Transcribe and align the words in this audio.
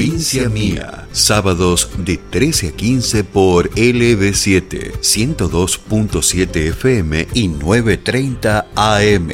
Provincia 0.00 0.48
Mía. 0.48 1.06
Sábados 1.12 1.90
de 1.98 2.16
13 2.16 2.68
a 2.68 2.72
15 2.72 3.22
por 3.22 3.68
LB7, 3.72 4.98
102.7 4.98 6.68
FM 6.68 7.28
y 7.34 7.50
9.30 7.50 8.64
AM. 8.76 9.28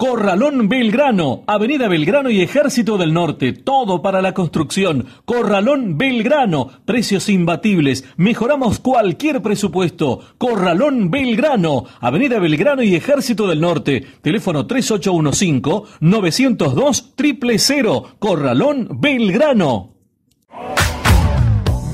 Corralón 0.00 0.68
Belgrano, 0.70 1.44
Avenida 1.46 1.86
Belgrano 1.86 2.30
y 2.30 2.40
Ejército 2.40 2.96
del 2.96 3.12
Norte, 3.12 3.52
todo 3.52 4.00
para 4.00 4.22
la 4.22 4.32
construcción. 4.32 5.04
Corralón 5.26 5.98
Belgrano, 5.98 6.70
precios 6.86 7.28
imbatibles, 7.28 8.06
mejoramos 8.16 8.78
cualquier 8.78 9.42
presupuesto. 9.42 10.20
Corralón 10.38 11.10
Belgrano, 11.10 11.84
Avenida 12.00 12.38
Belgrano 12.38 12.82
y 12.82 12.94
Ejército 12.94 13.46
del 13.46 13.60
Norte, 13.60 14.06
teléfono 14.22 14.66
3815-902 14.66 17.58
000, 17.58 18.06
Corralón 18.18 18.88
Belgrano. 19.02 19.96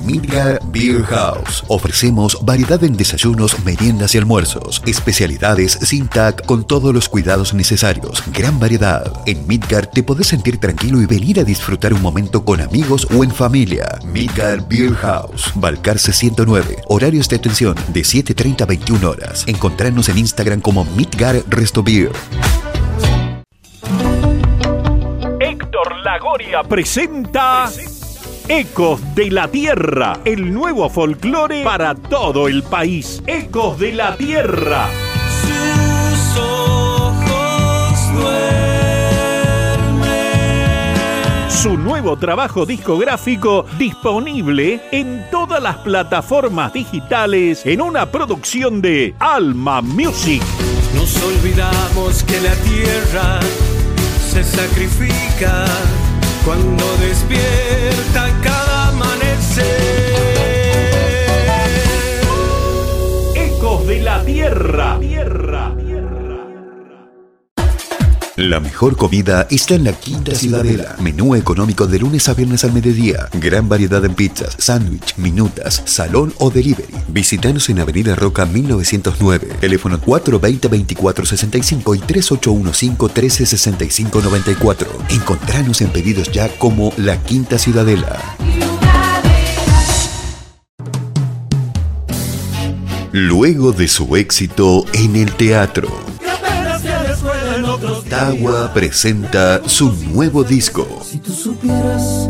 Midgar 0.07 0.61
Beer 0.71 1.03
House. 1.03 1.65
Ofrecemos 1.67 2.37
variedad 2.41 2.81
en 2.85 2.95
desayunos, 2.95 3.59
meriendas 3.65 4.15
y 4.15 4.17
almuerzos. 4.17 4.81
Especialidades 4.85 5.73
sin 5.73 6.07
TAC 6.07 6.45
con 6.45 6.63
todos 6.63 6.93
los 6.93 7.09
cuidados 7.09 7.53
necesarios. 7.53 8.23
Gran 8.33 8.57
variedad. 8.57 9.11
En 9.25 9.45
Midgar 9.47 9.87
te 9.87 10.03
podés 10.03 10.27
sentir 10.27 10.59
tranquilo 10.59 11.01
y 11.01 11.07
venir 11.07 11.41
a 11.41 11.43
disfrutar 11.43 11.93
un 11.93 12.01
momento 12.01 12.45
con 12.45 12.61
amigos 12.61 13.05
o 13.13 13.21
en 13.25 13.31
familia. 13.31 13.99
Midgar 14.05 14.65
Beer 14.69 14.93
House. 14.95 15.51
Balcarce 15.55 16.13
109. 16.13 16.83
Horarios 16.87 17.27
de 17.27 17.35
atención 17.35 17.75
de 17.89 18.01
7.30 18.01 18.61
a 18.61 18.65
21 18.65 19.09
horas. 19.09 19.43
Encontrarnos 19.45 20.07
en 20.07 20.19
Instagram 20.19 20.61
como 20.61 20.85
Midgar 20.85 21.43
Resto 21.49 21.83
Beer. 21.83 22.13
Héctor 25.41 25.97
Lagoria 25.97 26.63
presenta 26.63 27.69
Ecos 28.49 29.01
de 29.13 29.29
la 29.29 29.49
Tierra, 29.49 30.19
el 30.23 30.53
nuevo 30.53 30.89
folclore 30.89 31.65
para 31.65 31.93
todo 31.95 32.47
el 32.47 32.63
país. 32.63 33.21
Ecos 33.27 33.77
de 33.77 33.91
la 33.91 34.15
Tierra. 34.15 34.87
sus 35.41 36.37
ojos 36.41 38.13
duermen. 38.13 38.31
Su 41.49 41.77
nuevo 41.77 42.15
trabajo 42.15 42.65
discográfico 42.65 43.65
disponible 43.77 44.81
en 44.93 45.25
todas 45.29 45.61
las 45.61 45.75
plataformas 45.79 46.71
digitales 46.71 47.65
en 47.65 47.81
una 47.81 48.09
producción 48.09 48.81
de 48.81 49.13
Alma 49.19 49.81
Music. 49.81 50.41
Nos 50.95 51.21
olvidamos 51.21 52.23
que 52.23 52.39
la 52.39 52.55
tierra 52.55 53.41
se 54.31 54.41
sacrifica 54.41 55.65
cuando 56.47 56.85
despierta 56.99 58.39
cada 58.41 58.87
amanecer. 58.87 59.65
Ecos 63.35 63.85
de 63.85 63.99
la 63.99 64.23
Tierra. 64.23 64.97
La 68.37 68.59
mejor 68.59 68.95
comida 68.95 69.47
está 69.49 69.73
en 69.73 69.83
la 69.83 69.93
Quinta 69.93 70.35
Ciudadela. 70.35 70.95
Menú 70.99 71.33
económico 71.33 71.87
de 71.87 71.97
lunes 71.97 72.29
a 72.29 72.35
viernes 72.35 72.63
al 72.63 72.71
mediodía. 72.71 73.27
Gran 73.33 73.67
variedad 73.67 74.05
en 74.05 74.13
pizzas, 74.13 74.55
sándwich, 74.59 75.17
minutas, 75.17 75.81
salón 75.85 76.31
o 76.37 76.51
delivery. 76.51 76.93
Visítanos 77.07 77.67
en 77.69 77.79
Avenida 77.79 78.13
Roca 78.13 78.45
1909. 78.45 79.53
Teléfono 79.59 79.99
420-2465 79.99 81.95
y 81.95 81.99
3815-1365-94. 82.01 84.85
Encontranos 85.09 85.81
en 85.81 85.89
pedidos 85.89 86.31
ya 86.31 86.47
como 86.59 86.93
La 86.95 87.19
Quinta 87.23 87.57
Ciudadela. 87.57 88.21
Luego 93.11 93.71
de 93.71 93.87
su 93.87 94.15
éxito 94.15 94.85
en 94.93 95.15
el 95.15 95.33
teatro. 95.33 96.16
Tawa 98.17 98.73
presenta 98.73 99.61
su 99.69 99.91
nuevo 99.91 100.43
disco. 100.43 100.87
Si 101.05 101.19
tú 101.19 101.31
supieras 101.31 102.27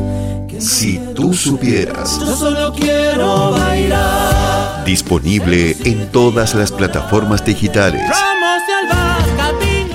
Si 0.59 0.99
tú 1.15 1.33
supieras, 1.33 2.19
yo 2.19 2.35
solo 2.35 2.73
quiero 2.73 3.51
bailar. 3.51 4.83
disponible 4.83 5.77
en 5.85 6.11
todas 6.11 6.55
las 6.55 6.73
plataformas 6.73 7.45
digitales. 7.45 8.11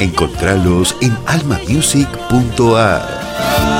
Encontralos 0.00 0.96
en 1.02 1.14
almamusic.ar. 1.26 3.71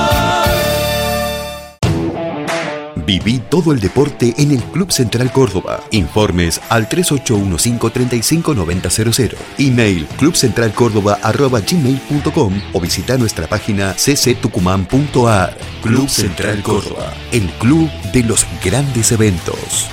Viví 3.07 3.41
todo 3.51 3.73
el 3.73 3.81
deporte 3.81 4.33
en 4.39 4.53
el 4.53 4.63
Club 4.65 4.91
Central 4.93 5.31
Córdoba. 5.33 5.81
Informes 5.91 6.61
al 6.69 6.89
3815-359000. 6.89 9.35
Email 9.59 10.07
clubcentralcórdoba.gmail.com 10.19 12.63
o 12.73 12.81
visita 12.81 13.19
nuestra 13.19 13.47
página 13.47 13.95
cctucumán.ar. 13.95 15.57
Club 15.83 16.09
Central 16.09 16.63
Córdoba, 16.63 17.13
el 17.33 17.51
club 17.59 17.91
de 18.13 18.23
los 18.23 18.47
grandes 18.65 19.13
eventos. 19.13 19.89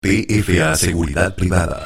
PFA 0.00 0.76
Seguridad 0.76 1.34
Privada. 1.34 1.84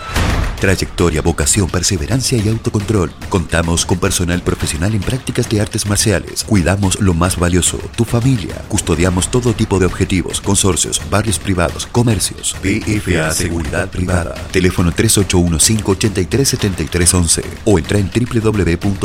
Trayectoria, 0.61 1.23
vocación, 1.23 1.69
perseverancia 1.69 2.39
y 2.39 2.49
autocontrol. 2.49 3.11
Contamos 3.29 3.85
con 3.87 3.99
personal 3.99 4.43
profesional 4.43 4.95
en 4.95 5.01
prácticas 5.01 5.49
de 5.49 5.61
artes 5.61 5.87
marciales. 5.87 6.45
Cuidamos 6.45 7.01
lo 7.01 7.15
más 7.15 7.39
valioso, 7.39 7.79
tu 7.97 8.05
familia. 8.05 8.55
Custodiamos 8.69 9.31
todo 9.31 9.53
tipo 9.53 9.79
de 9.79 9.87
objetivos, 9.87 10.41
consorcios, 10.41 11.01
barrios 11.11 11.39
privados, 11.39 11.87
comercios. 11.87 12.57
PFA 12.61 13.31
Seguridad 13.33 13.89
Privada. 13.89 14.35
Teléfono 14.51 14.91
3815-837311 14.93 17.45
o 17.65 17.79
entra 17.79 17.99
en 17.99 18.11
www.pfa.com.ar. 18.11 18.99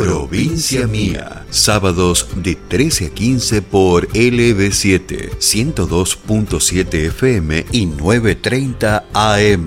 Provincia 0.00 0.86
Mía. 0.86 1.44
Sábados 1.50 2.28
de 2.34 2.54
13 2.54 3.08
a 3.08 3.10
15 3.10 3.60
por 3.60 4.08
LB7, 4.08 5.36
102.7 5.36 6.94
FM 7.08 7.66
y 7.70 7.86
9.30 7.86 9.02
AM. 9.12 9.66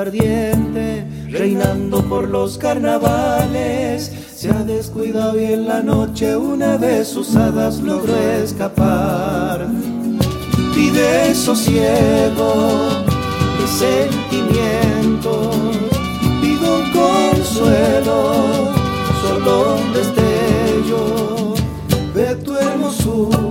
Ardiente, 0.00 1.06
reinando 1.28 2.02
por 2.02 2.28
los 2.28 2.58
carnavales. 2.58 4.12
Se 4.34 4.50
ha 4.50 4.62
descuidado 4.64 5.40
y 5.40 5.44
en 5.44 5.66
la 5.66 5.82
noche 5.82 6.36
una 6.36 6.76
de 6.76 7.04
sus 7.04 7.34
hadas 7.36 7.80
logró 7.80 8.16
escapar. 8.16 9.66
Pide 10.74 11.34
sosiego, 11.34 13.04
mis 13.60 13.70
sentimientos. 13.70 15.56
Pido 16.40 16.78
un 16.78 16.90
consuelo, 16.92 18.72
solo 19.22 19.76
un 19.76 19.92
destello 19.92 21.54
de 22.14 22.34
tu 22.36 22.54
hermosura, 22.56 23.43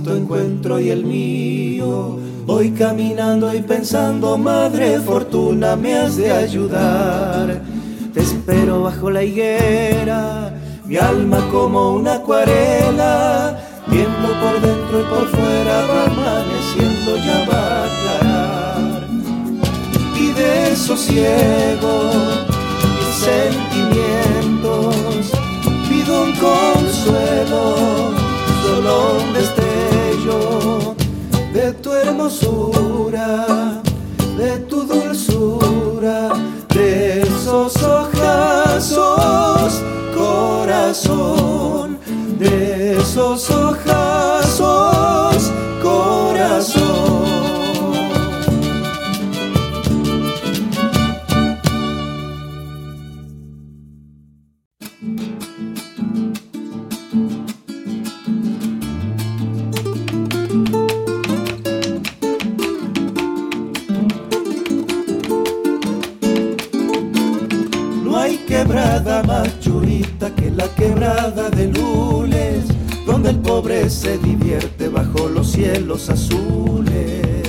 tu 0.00 0.12
encuentro 0.12 0.80
y 0.80 0.90
el 0.90 1.04
mío. 1.04 2.18
Voy 2.46 2.70
caminando 2.70 3.54
y 3.54 3.62
pensando, 3.62 4.36
Madre 4.36 5.00
Fortuna, 5.00 5.76
me 5.76 5.94
has 5.94 6.16
de 6.16 6.30
ayudar. 6.30 7.62
Te 8.12 8.20
espero 8.20 8.82
bajo 8.82 9.10
la 9.10 9.24
higuera, 9.24 10.52
mi 10.84 10.96
alma 10.96 11.48
como 11.50 11.94
una 11.94 12.14
acuarela, 12.14 13.58
viendo 13.88 14.28
por 14.40 14.60
dentro 14.60 15.00
y 15.00 15.04
por 15.04 15.26
fuera, 15.28 15.86
va 15.86 16.04
amaneciendo, 16.04 17.16
ya 17.16 17.46
va 17.50 17.62
a 17.66 17.84
aclarar. 17.84 19.08
Y 20.20 20.28
de 20.32 20.76
sosiego, 20.76 22.10
mis 22.98 23.14
sentimientos 23.24 24.04
un 26.08 26.32
consuelo, 26.32 27.74
solo 28.62 29.16
un 29.18 29.32
de 31.52 31.72
tu 31.82 31.92
hermosura, 31.92 33.82
de 34.36 34.58
tu 34.68 34.82
dulzura, 34.82 36.30
de 36.68 37.22
esos 37.22 37.76
ojazos, 37.82 39.82
corazón, 40.16 41.98
de 42.38 42.98
esos 42.98 43.50
ojazos, 43.50 44.03
azules. 75.94 77.42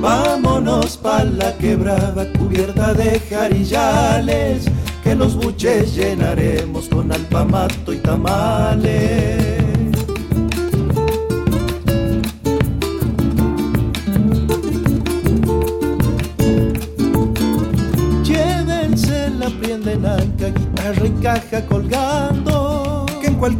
Vámonos 0.00 0.96
pa' 0.96 1.24
la 1.24 1.56
quebrada 1.58 2.32
cubierta 2.38 2.94
de 2.94 3.20
jarillales, 3.20 4.64
que 5.04 5.14
los 5.14 5.36
buches 5.36 5.94
llenaremos 5.94 6.88
con 6.88 7.12
alpamato 7.12 7.92
y 7.92 7.98
tamales. 7.98 8.37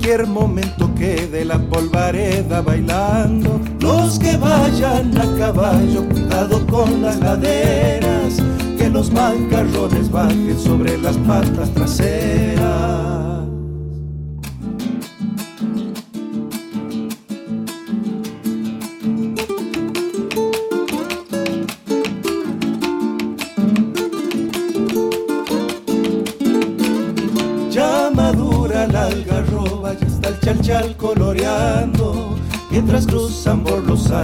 Cualquier 0.08 0.26
momento 0.26 0.94
quede 0.94 1.44
la 1.44 1.58
polvareda 1.58 2.62
bailando. 2.62 3.60
Los 3.78 4.18
que 4.18 4.38
vayan 4.38 5.16
a 5.18 5.36
caballo, 5.36 6.08
cuidado 6.08 6.66
con 6.66 7.02
las 7.02 7.18
laderas, 7.18 8.36
que 8.78 8.88
los 8.88 9.12
mancarrones 9.12 10.10
bajen 10.10 10.58
sobre 10.58 10.96
las 10.96 11.16
patas 11.18 11.70
traseras. 11.74 13.17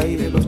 Por 0.04 0.32
los 0.32 0.43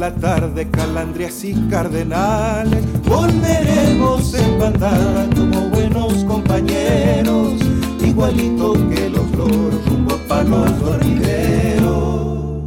la 0.00 0.14
tarde 0.14 0.66
calandrias 0.70 1.44
y 1.44 1.52
cardenales, 1.68 2.82
volveremos 3.02 4.32
en 4.32 4.58
bandada 4.58 5.28
como 5.36 5.68
buenos 5.68 6.24
compañeros, 6.24 7.60
igualito 8.02 8.72
que 8.88 9.10
los 9.10 9.30
loros 9.32 9.84
rumbo 9.84 10.16
para 10.26 10.44
los 10.44 10.80
dormideros. 10.80 12.64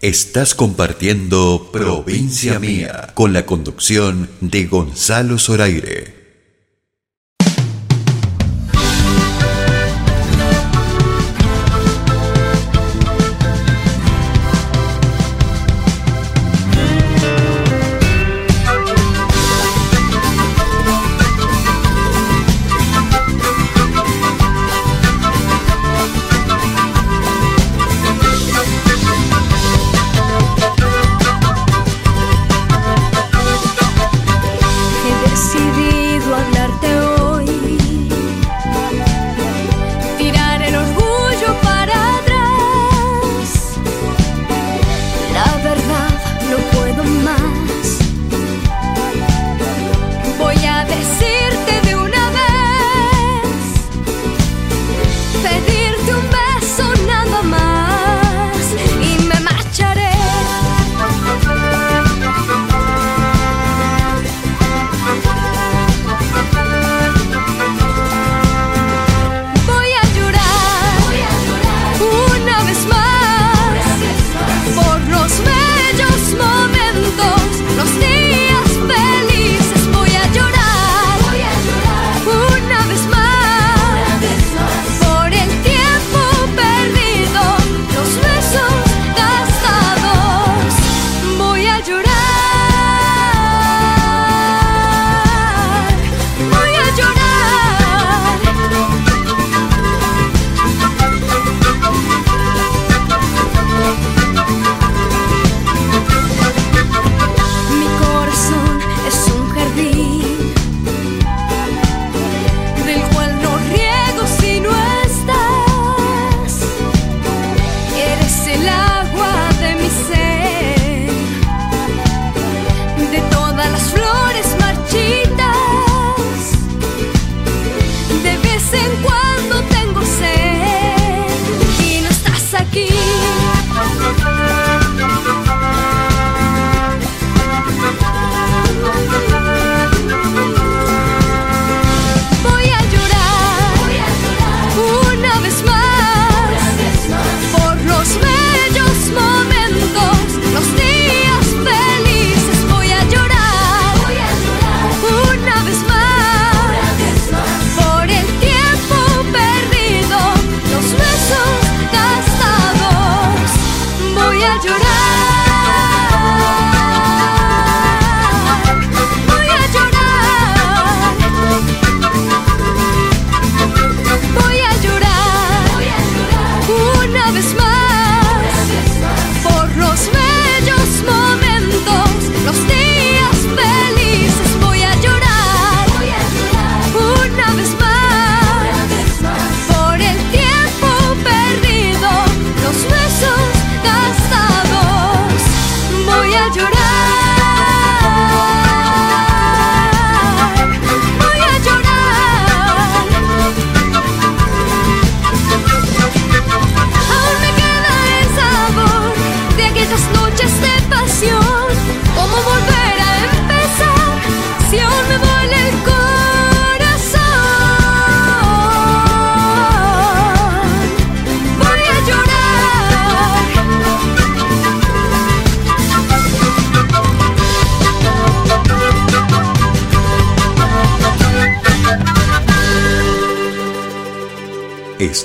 Estás 0.00 0.54
compartiendo 0.54 1.68
Provincia 1.70 2.58
Mía 2.58 3.10
con 3.12 3.34
la 3.34 3.44
conducción 3.44 4.30
de 4.40 4.64
Gonzalo 4.64 5.38
Zoraire. 5.38 6.21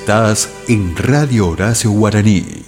Estás 0.08 0.50
en 0.70 0.96
Radio 0.96 1.50
Horacio 1.50 1.92
Guaraní. 1.92 2.67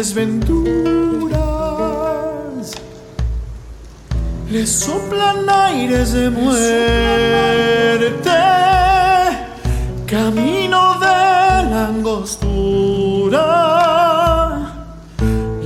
Desventuras. 0.00 1.36
Le 4.50 4.66
soplan 4.66 5.46
aires 5.48 6.12
de 6.12 6.30
muerte, 6.30 6.80
camino 10.06 10.98
de 11.04 11.20
la 11.70 11.82
angostura. 11.94 13.46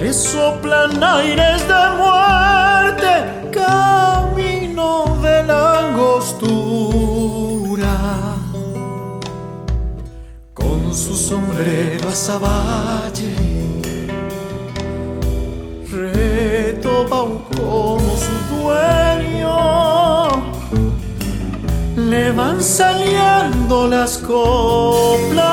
Le 0.00 0.12
soplan 0.12 1.02
aires 1.16 1.62
de 1.72 1.82
muerte, 2.02 3.12
camino 3.60 4.88
de 5.22 5.36
la 5.50 5.62
angostura. 5.86 6.74
Con 10.54 10.80
su 10.92 11.14
sombrero 11.14 12.08
azabache, 12.08 13.30
retoba 13.32 13.43
Saliendo 22.64 23.86
las 23.88 24.16
coplas 24.18 25.44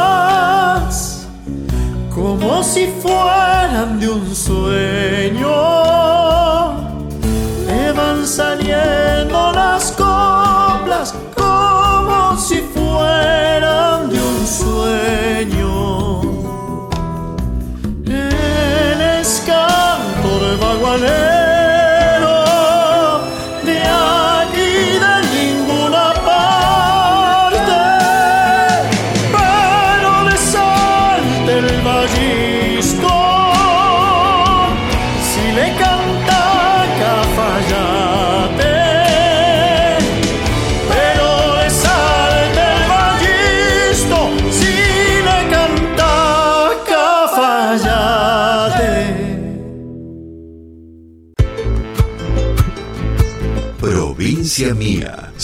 como 2.10 2.64
si 2.64 2.88
fueran 2.88 4.00
de 4.00 4.10
un 4.10 4.34
sueño. 4.34 5.52
Le 7.68 7.92
van 7.92 8.26
saliendo 8.26 9.52
las 9.52 9.92
coplas 9.92 11.14
como 11.36 12.38
si 12.38 12.62
fueran 12.74 14.10
de 14.10 14.20
un 14.20 14.48
sueño. 14.48 16.22
Él 18.06 19.02
es 19.20 19.44
cantor 19.46 20.58
baguanero 20.60 21.31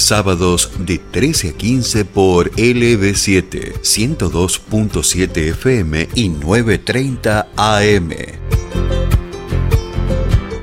Sábados 0.07 0.71
de 0.79 0.97
13 0.99 1.49
a 1.49 1.51
15 1.51 2.05
por 2.05 2.49
LB7, 2.51 3.81
102.7 3.81 5.37
FM 5.49 6.08
y 6.15 6.29
9.30 6.29 7.47
AM. 7.58 8.12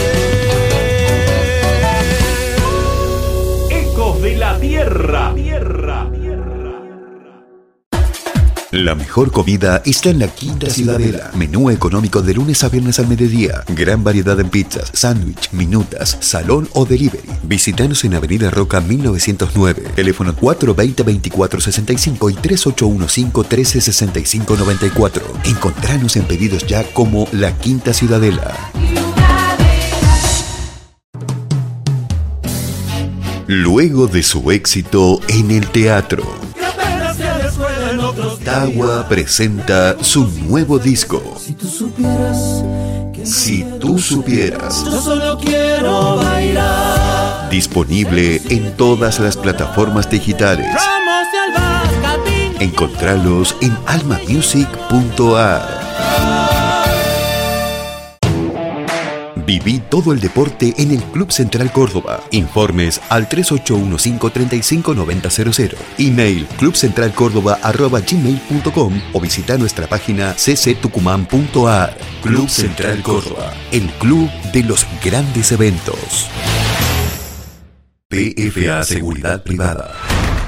Ecos 3.70 4.22
de 4.22 4.36
la 4.36 4.58
Tierra. 4.58 5.32
Tierra. 5.34 5.77
La 8.78 8.94
mejor 8.94 9.32
comida 9.32 9.82
está 9.84 10.08
en 10.10 10.20
la 10.20 10.28
Quinta 10.28 10.70
Ciudadela. 10.70 11.32
Menú 11.34 11.68
económico 11.68 12.22
de 12.22 12.32
lunes 12.32 12.62
a 12.62 12.68
viernes 12.68 13.00
al 13.00 13.08
mediodía. 13.08 13.64
Gran 13.66 14.04
variedad 14.04 14.38
en 14.38 14.50
pizzas, 14.50 14.92
sándwich, 14.94 15.50
minutas, 15.50 16.16
salón 16.20 16.68
o 16.74 16.84
delivery. 16.84 17.28
Visítanos 17.42 18.04
en 18.04 18.14
Avenida 18.14 18.52
Roca 18.52 18.80
1909. 18.80 19.82
Teléfono 19.96 20.32
420-2465 20.32 22.30
y 22.30 22.34
3815-1365-94. 22.36 25.22
Encontranos 25.46 26.14
en 26.14 26.26
pedidos 26.26 26.64
ya 26.64 26.84
como 26.84 27.26
La 27.32 27.58
Quinta 27.58 27.92
Ciudadela. 27.92 28.54
Luego 33.48 34.06
de 34.06 34.22
su 34.22 34.52
éxito 34.52 35.18
en 35.26 35.50
el 35.50 35.66
teatro. 35.66 36.47
Tawa 38.58 39.06
presenta 39.08 39.94
su 40.02 40.26
nuevo 40.26 40.80
disco. 40.80 41.22
Si 41.38 41.52
tú 41.52 41.68
supieras 41.68 42.64
Si 43.22 43.62
tú 43.78 44.00
supieras, 44.00 44.84
yo 44.84 45.00
solo 45.00 45.38
quiero 45.38 46.16
bailar. 46.16 47.48
disponible 47.50 48.42
en 48.48 48.76
todas 48.76 49.20
las 49.20 49.36
plataformas 49.36 50.10
digitales. 50.10 50.74
Encontralos 52.58 53.54
en 53.60 53.78
almamusic.ar. 53.86 55.62
Viví 59.48 59.80
todo 59.88 60.12
el 60.12 60.20
deporte 60.20 60.74
en 60.76 60.90
el 60.90 61.02
Club 61.04 61.32
Central 61.32 61.72
Córdoba. 61.72 62.22
Informes 62.32 63.00
al 63.08 63.26
3815-359000. 63.30 65.74
Email 65.96 66.46
clubcentralcórdoba.gmail.com 66.58 69.00
o 69.14 69.20
visita 69.20 69.56
nuestra 69.56 69.86
página 69.86 70.34
cctucumán.ar. 70.34 71.96
Club 72.20 72.50
Central 72.50 73.02
Córdoba, 73.02 73.54
el 73.72 73.88
club 73.92 74.28
de 74.52 74.64
los 74.64 74.86
grandes 75.02 75.50
eventos. 75.50 76.28
PFA 78.10 78.84
Seguridad 78.84 79.42
Privada. 79.42 79.94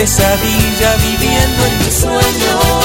pesadilla 0.00 0.96
viviendo 0.96 1.66
en 1.66 1.78
mis 1.78 1.94
sueños. 1.94 2.79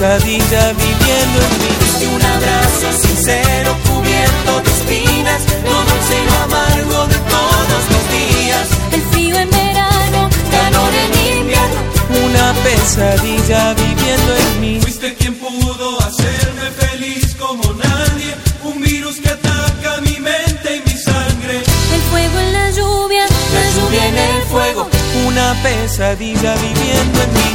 Pesadilla 0.00 0.72
viviendo 0.72 1.38
en 1.44 1.58
mí. 1.60 1.72
Y 2.00 2.06
un 2.06 2.22
abrazo 2.22 3.06
sincero 3.06 3.76
cubierto 3.84 4.60
de 4.62 4.70
espinas, 4.70 5.42
lo 5.62 5.76
dulce 5.88 6.14
y 6.16 6.24
lo 6.24 6.36
amargo 6.44 7.06
de 7.06 7.18
todos 7.34 7.82
los 7.92 8.04
días. 8.16 8.66
El 8.92 9.02
frío 9.10 9.36
en 9.36 9.50
verano, 9.50 10.30
calor 10.50 10.92
en 11.04 11.38
invierno, 11.38 11.80
una 12.24 12.54
pesadilla 12.64 13.74
viviendo 13.74 14.36
en 14.36 14.60
mí. 14.60 14.80
Fuiste 14.80 15.14
quien 15.16 15.34
pudo 15.34 16.00
hacerme 16.00 16.70
feliz 16.78 17.36
como 17.38 17.62
nadie, 17.74 18.34
un 18.64 18.80
virus 18.80 19.16
que 19.20 19.28
ataca 19.28 20.00
mi 20.00 20.18
mente 20.18 20.76
y 20.76 20.90
mi 20.90 20.96
sangre. 20.96 21.58
El 21.94 22.02
fuego 22.10 22.38
en 22.38 22.52
la 22.54 22.70
lluvia, 22.70 23.26
la 23.26 23.64
lluvia 23.76 24.06
en 24.06 24.16
el 24.16 24.42
fuego, 24.44 24.88
una 25.26 25.54
pesadilla 25.62 26.54
viviendo 26.54 27.22
en 27.22 27.32
mí. 27.34 27.49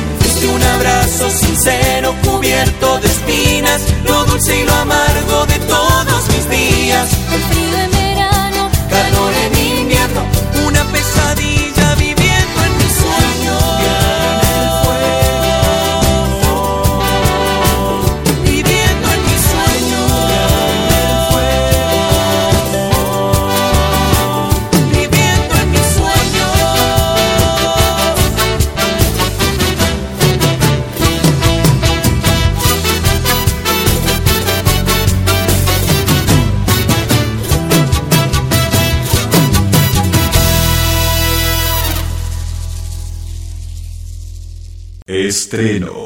Cubierto 2.66 3.00
de 3.00 3.08
espinas, 3.08 3.82
lo 4.06 4.26
dulce 4.26 4.62
y 4.62 4.66
lo 4.66 4.74
amargo 4.74 5.15
Estreno. 45.56 46.05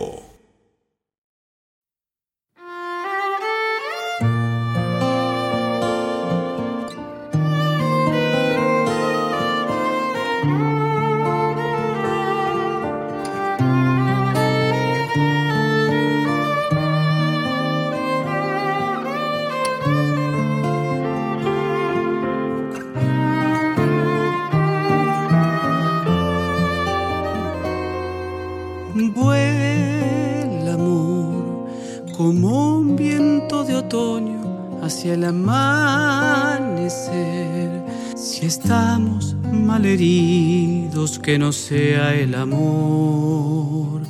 Sea 41.69 42.15
el 42.15 42.33
amor 42.33 44.01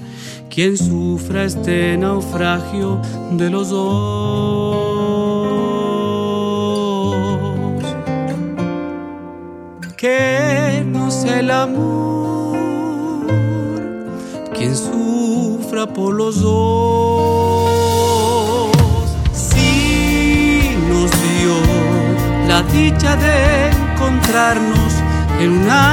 quien 0.49 0.77
sufra 0.77 1.43
este 1.43 1.97
naufragio 1.97 3.01
de 3.33 3.49
los 3.49 3.67
dos. 3.67 3.83
Que 9.97 10.85
no 10.85 11.11
sea 11.11 11.41
el 11.41 11.51
amor 11.51 12.55
quien 14.57 14.73
sufra 14.73 15.85
por 15.85 16.13
los 16.13 16.41
dos. 16.41 17.11
Si 19.33 20.77
nos 20.87 21.11
dio 21.11 21.57
la 22.47 22.61
dicha 22.71 23.17
de 23.17 23.71
encontrarnos 23.91 24.93
en 25.41 25.51
una 25.51 25.88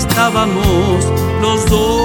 estábamos 0.00 1.04
los 1.42 1.66
dos. 1.66 1.99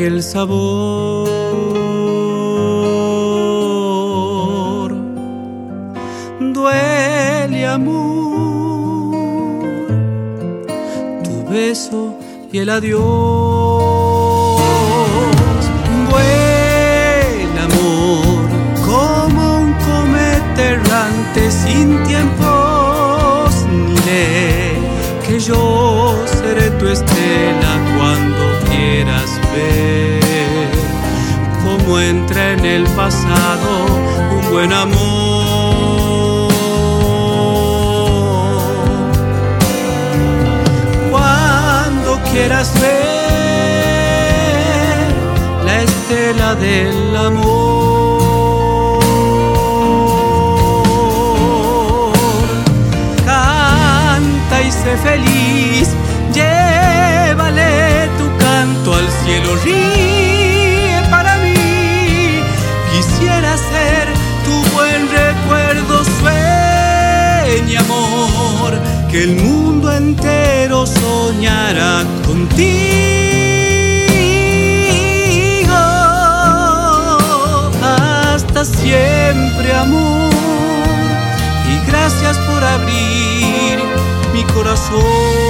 Aquel 0.00 0.22
sabor. 0.22 1.28
Duele 6.54 7.66
amor, 7.66 9.14
tu 11.22 11.44
beso 11.52 12.14
y 12.50 12.58
el 12.58 12.70
adiós. 12.70 13.89
Entra 31.98 32.52
en 32.52 32.64
el 32.64 32.84
pasado 32.88 33.86
un 34.32 34.50
buen 34.50 34.72
amor. 34.72 36.52
Cuando 41.10 42.20
quieras 42.30 42.72
ver 42.80 43.00
la 45.64 45.82
estela 45.82 46.54
del 46.54 47.16
amor. 47.16 47.80
Canta 53.24 54.62
y 54.62 54.70
sé 54.70 54.96
feliz, 54.98 55.88
llévale 56.32 58.08
tu 58.18 58.26
canto 58.38 58.94
al 58.94 59.08
cielo, 59.24 59.56
ríe 59.64 59.99
que 69.10 69.24
el 69.24 69.34
mundo 69.36 69.92
entero 69.92 70.86
soñará 70.86 72.04
contigo. 72.26 72.70
Hasta 77.82 78.64
siempre 78.64 79.72
amor, 79.74 80.30
y 81.68 81.90
gracias 81.90 82.38
por 82.38 82.62
abrir 82.62 83.80
mi 84.32 84.44
corazón. 84.54 85.49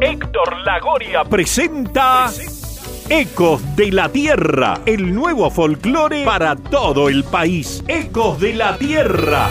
Héctor 0.00 0.58
Lagoria 0.64 1.24
presenta 1.24 2.30
Ecos 3.08 3.62
de 3.76 3.92
la 3.92 4.08
Tierra, 4.08 4.80
el 4.84 5.14
nuevo 5.14 5.48
folclore 5.48 6.24
para 6.24 6.56
todo 6.56 7.08
el 7.08 7.22
país. 7.22 7.84
Ecos 7.86 8.40
de 8.40 8.54
la 8.54 8.76
Tierra. 8.76 9.48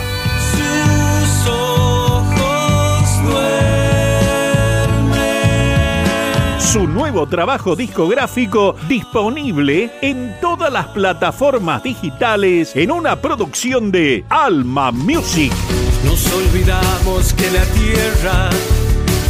sus 0.52 1.50
ojos 1.50 3.24
duermen. 3.24 3.39
Su 6.60 6.86
nuevo 6.86 7.28
trabajo 7.28 7.78
discográfico 7.78 8.76
disponible 8.89 9.89
en 10.02 10.36
todas 10.41 10.70
las 10.70 10.88
plataformas 10.88 11.82
digitales 11.82 12.76
en 12.76 12.91
una 12.91 13.22
producción 13.22 13.89
de 13.89 14.26
Alma 14.30 14.91
Music. 14.91 15.54
Nos 16.04 16.30
olvidamos 16.34 17.34
que 17.34 17.50
la 17.52 17.63
tierra 17.68 18.50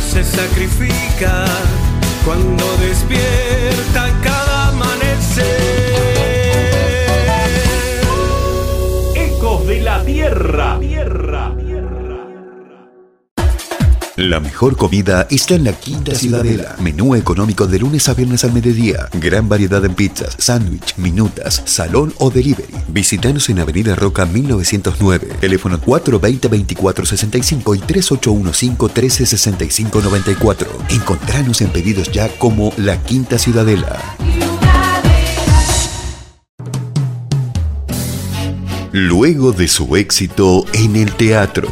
se 0.10 0.24
sacrifica 0.24 1.46
cuando 2.26 2.66
despierta 2.78 4.20
cada 4.24 4.70
amanecer. 4.70 5.46
Ecos 9.16 9.68
de 9.68 9.82
la 9.82 10.04
Tierra. 10.04 10.80
Tierra. 10.80 11.25
La 14.18 14.40
mejor 14.40 14.78
comida 14.78 15.28
está 15.30 15.56
en 15.56 15.66
la 15.66 15.74
Quinta 15.74 16.16
Ciudadela. 16.16 16.78
Menú 16.80 17.16
económico 17.16 17.68
de 17.68 17.80
lunes 17.80 18.08
a 18.08 18.14
viernes 18.14 18.46
al 18.46 18.54
mediodía. 18.54 19.10
Gran 19.12 19.50
variedad 19.50 19.84
en 19.84 19.94
pizzas, 19.94 20.38
sándwich, 20.40 20.96
minutas, 20.96 21.62
salón 21.66 22.14
o 22.20 22.30
delivery. 22.30 22.74
Visítanos 22.88 23.50
en 23.50 23.60
Avenida 23.60 23.94
Roca 23.94 24.26
1909. 24.26 25.32
Teléfono 25.42 25.82
420-2465 25.82 27.76
y 27.76 27.80
3815-1365-94. 27.82 30.68
Encontranos 30.92 31.60
en 31.60 31.72
pedidos 31.72 32.10
ya 32.10 32.30
como 32.38 32.72
La 32.78 33.04
Quinta 33.04 33.38
Ciudadela. 33.38 34.02
Luego 38.94 39.52
de 39.52 39.68
su 39.68 39.98
éxito 39.98 40.64
en 40.72 40.96
el 40.96 41.12
teatro, 41.16 41.68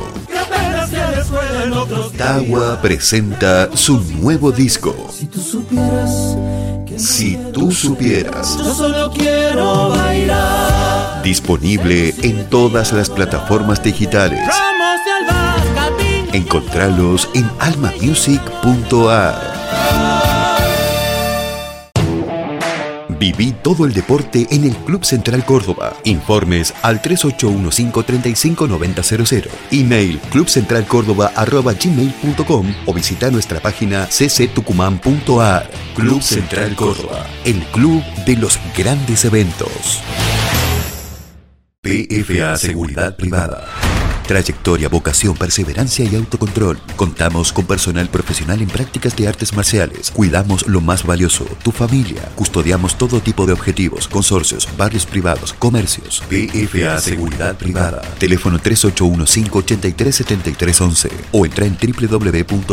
en 2.24 2.30
otros 2.30 2.46
Tagua 2.48 2.82
presenta 2.82 3.76
su 3.76 4.00
nuevo 4.00 4.52
disco. 4.52 4.96
Si 5.12 5.26
tú 5.26 5.40
supieras 5.40 6.38
Si 6.98 7.38
tú 7.54 7.72
supieras, 7.72 8.58
yo 8.58 8.74
solo 8.74 9.12
quiero 9.12 9.90
bailar. 9.90 11.22
disponible 11.24 12.14
en 12.22 12.50
todas 12.50 12.94
las 12.94 13.10
plataformas 13.10 13.82
digitales. 13.84 14.48
Encontralos 16.34 17.30
en 17.34 17.50
almamusic.ar. 17.60 19.54
Viví 23.24 23.54
todo 23.54 23.86
el 23.86 23.94
deporte 23.94 24.46
en 24.52 24.66
el 24.66 24.76
Club 24.76 25.06
Central 25.06 25.46
Córdoba. 25.46 25.96
Informes 26.04 26.74
al 26.82 27.02
3815-359000. 27.02 29.48
Email 29.72 30.20
clubcentralcórdoba.gmail.com 30.30 32.76
o 32.86 32.94
visita 32.94 33.32
nuestra 33.32 33.62
página 33.62 34.10
cctucumán.ar. 34.10 35.72
Club 35.96 36.22
Central 36.22 36.76
Córdoba, 36.76 37.26
el 37.46 37.64
club 37.68 38.04
de 38.26 38.36
los 38.36 38.60
grandes 38.78 39.24
eventos. 39.24 40.02
PFA 41.82 42.58
Seguridad 42.58 43.16
Privada. 43.16 43.70
Trayectoria, 44.28 44.90
vocación, 44.90 45.36
perseverancia 45.36 46.06
y 46.06 46.16
autocontrol. 46.16 46.80
Contamos 46.96 47.54
con 47.54 47.66
personal 47.66 48.10
profesional 48.10 48.62
en 48.62 48.70
prácticas 48.70 49.16
de 49.16 49.28
artes 49.28 49.54
marciales. 49.54 50.12
Cuidamos 50.12 50.68
lo 50.68 50.82
más 50.82 51.06
valioso, 51.06 51.46
tu 51.64 51.72
familia. 51.72 52.22
Custodiamos 52.36 52.98
todo 52.98 53.20
tipo 53.22 53.46
de 53.46 53.54
objetivos, 53.54 54.08
consorcios, 54.08 54.68
barrios 54.78 55.06
privados, 55.06 55.54
comercios. 55.54 56.24
BFA 56.30 57.00
Seguridad 57.00 57.56
Privada. 57.58 58.02
Teléfono 58.18 58.60
3815 58.60 59.44
o 61.32 61.46
entra 61.46 61.66
en 61.66 61.78
www.pfa.com.ar. 61.78 62.64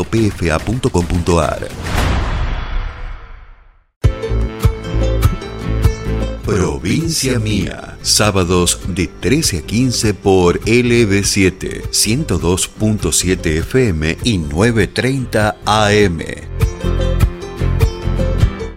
Provincia 6.51 7.39
Mía, 7.39 7.97
sábados 8.03 8.81
de 8.89 9.07
13 9.07 9.59
a 9.59 9.63
15 9.63 10.15
por 10.15 10.59
LB7, 10.63 11.89
102.7 11.91 13.59
FM 13.59 14.19
y 14.25 14.41
9.30 14.41 15.55
AM. 15.65 16.19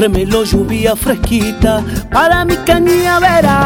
trémelo 0.00 0.44
lluvia 0.44 0.96
fresquita 0.96 1.84
para 2.10 2.42
mi 2.46 2.56
cañavera. 2.56 3.58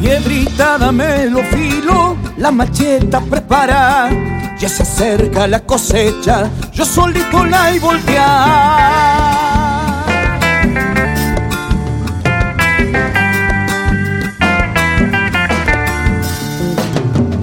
Piedrita, 0.00 0.78
dame 0.78 1.26
lo 1.26 1.42
filo, 1.42 2.16
la 2.38 2.50
macheta 2.50 3.20
prepara. 3.20 4.08
Ya 4.58 4.70
se 4.70 4.82
acerca 4.82 5.46
la 5.46 5.60
cosecha, 5.60 6.48
yo 6.72 6.86
solito 6.86 7.44
la 7.44 7.74
y 7.74 7.78
voltear. 7.80 9.19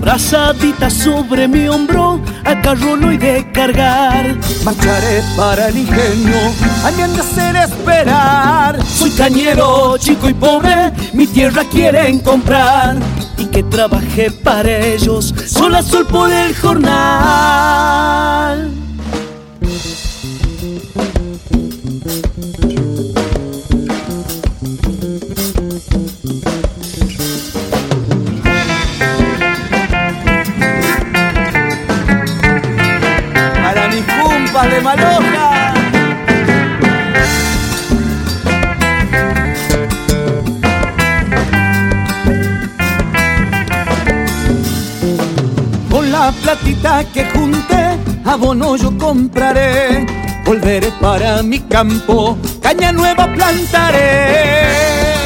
Brazadita 0.08 0.90
sobre 0.90 1.50
mi 1.50 1.68
hombro, 1.68 2.22
al 2.46 2.62
carro 2.62 2.96
lo 2.96 3.12
he 3.12 3.18
de 3.18 3.52
cargar. 3.52 4.38
Marcharé 4.64 5.22
para 5.36 5.68
el 5.68 5.80
ingenio, 5.80 6.38
a 6.86 6.92
mí 6.92 7.02
han 7.02 7.14
de 7.14 7.20
hacer 7.20 7.58
esperar. 7.58 8.82
Soy 8.86 9.12
cañero, 9.12 9.98
chico 9.98 10.30
y 10.30 10.34
pobre, 10.34 10.94
mi 11.12 11.28
tierra 11.28 11.66
quieren 11.66 12.20
comprar. 12.20 12.96
Y 13.38 13.48
que 13.48 13.64
trabajé 13.64 14.32
para 14.32 14.78
ellos, 14.78 15.36
sol 15.46 15.76
a 15.76 15.84
sol 15.84 16.08
por 16.08 16.32
el 16.32 16.56
jornal. 16.56 17.98
Con 45.92 46.10
la 46.10 46.32
platita 46.42 47.04
que 47.14 47.26
junté, 47.32 47.98
abono 48.24 48.78
yo 48.78 48.98
compraré. 48.98 50.06
Volveré 50.46 50.90
para 51.02 51.44
mi 51.44 51.60
campo, 51.60 52.38
caña 52.62 52.94
nueva 52.94 53.28
plantaré. 53.34 55.17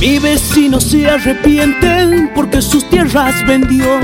Mi 0.00 0.18
vecino 0.18 0.80
se 0.80 1.10
arrepiente 1.10 2.30
porque 2.34 2.62
sus 2.62 2.88
tierras 2.88 3.46
vendió. 3.46 4.00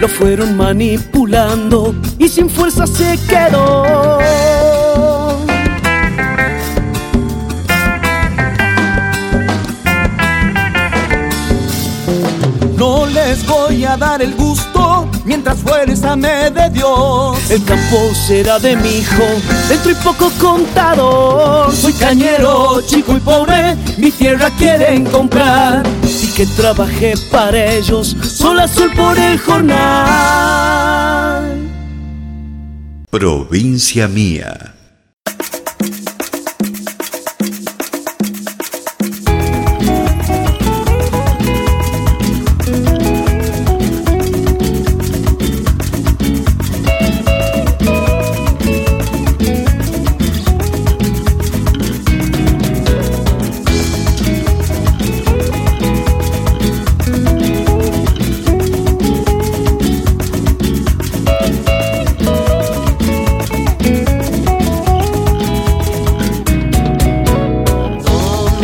Lo 0.00 0.06
fueron 0.06 0.56
manipulando 0.56 1.92
y 2.18 2.28
sin 2.28 2.48
fuerza 2.48 2.86
se 2.86 3.18
quedó. 3.28 4.20
No 12.76 13.06
les 13.06 13.44
voy 13.44 13.84
a 13.84 13.96
dar 13.96 14.22
el 14.22 14.34
gusto 14.36 15.08
mientras 15.24 15.58
fuerza 15.58 16.16
me 16.16 16.50
de 16.50 16.70
Dios. 16.70 17.50
El 17.50 17.64
campo 17.64 18.14
será 18.14 18.58
de 18.58 18.76
mi 18.76 18.98
hijo, 18.98 19.24
dentro 19.68 19.90
y 19.90 19.94
poco 19.96 20.30
contador. 20.40 21.74
Soy 21.74 21.92
cañero, 21.92 22.80
chico 22.86 23.16
y 23.16 23.20
pobre, 23.20 23.76
mi 24.00 24.10
tierra 24.10 24.50
quieren 24.58 25.04
comprar. 25.04 25.82
Y 26.22 26.28
que 26.32 26.46
trabajé 26.46 27.14
para 27.30 27.72
ellos, 27.72 28.16
sol 28.22 28.58
a 28.60 28.66
sol 28.66 28.90
por 28.96 29.18
el 29.18 29.38
jornal. 29.38 30.90
Provincia 33.10 34.08
mía. 34.08 34.74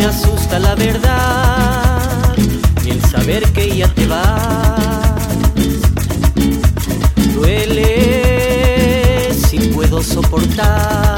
Asusta 0.09 0.59
la 0.59 0.75
verdad 0.75 2.35
ni 2.83 2.91
el 2.91 3.01
saber 3.03 3.43
que 3.51 3.77
ya 3.77 3.87
te 3.93 4.07
vas. 4.07 5.27
Duele 7.33 9.33
si 9.33 9.59
puedo 9.69 10.01
soportar 10.01 11.17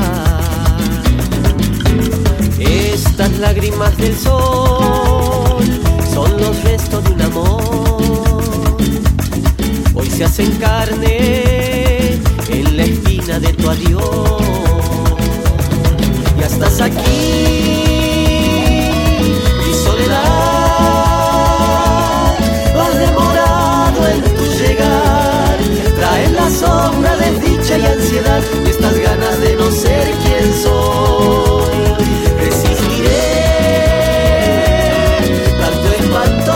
estas 2.60 3.38
lágrimas 3.38 3.96
del 3.98 4.18
sol. 4.18 5.64
Son 6.14 6.42
los 6.42 6.64
restos 6.64 7.04
de 7.04 7.12
un 7.12 7.22
amor. 7.22 8.78
Hoy 9.94 10.10
se 10.10 10.26
hacen 10.26 10.52
carne 10.58 12.18
en 12.50 12.78
la 12.78 12.84
espina 12.84 13.40
de 13.40 13.54
tu 13.54 13.70
adiós 13.70 14.40
ya 16.40 16.46
estás 16.46 16.82
aquí. 16.82 18.09
Sombra 26.60 27.16
de 27.16 27.32
dicha 27.40 27.78
y 27.78 27.86
ansiedad 27.86 28.42
y 28.66 28.70
estas 28.70 29.00
ganas 29.00 29.40
de 29.40 29.56
no 29.56 29.72
ser 29.72 30.12
quien 30.24 30.54
soy. 30.64 31.78
Resistiré 32.44 33.30
tanto 35.62 35.88
espanto. 36.00 36.56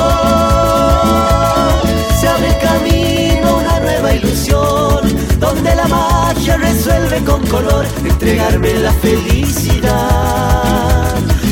Se 2.20 2.28
abre 2.28 2.49
el 2.49 2.58
camino, 2.70 3.58
una 3.58 3.80
nueva 3.80 4.14
ilusión, 4.14 5.01
donde 5.39 5.76
la 5.76 5.88
magia 5.88 6.58
resuelve 6.58 7.24
con 7.24 7.45
color 7.47 7.86
entregarme 8.04 8.74
la 8.80 8.91
felicidad, 8.93 9.93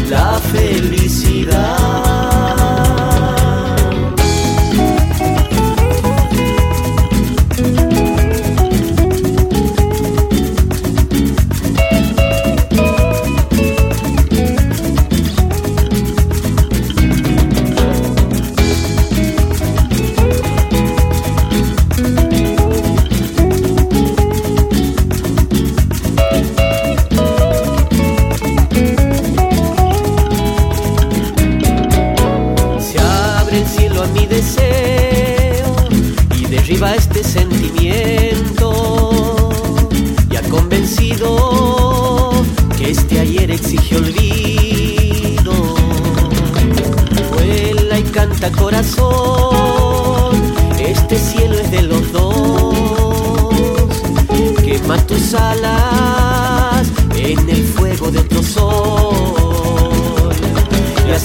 la 0.09 0.39
felicidad. 0.53 2.30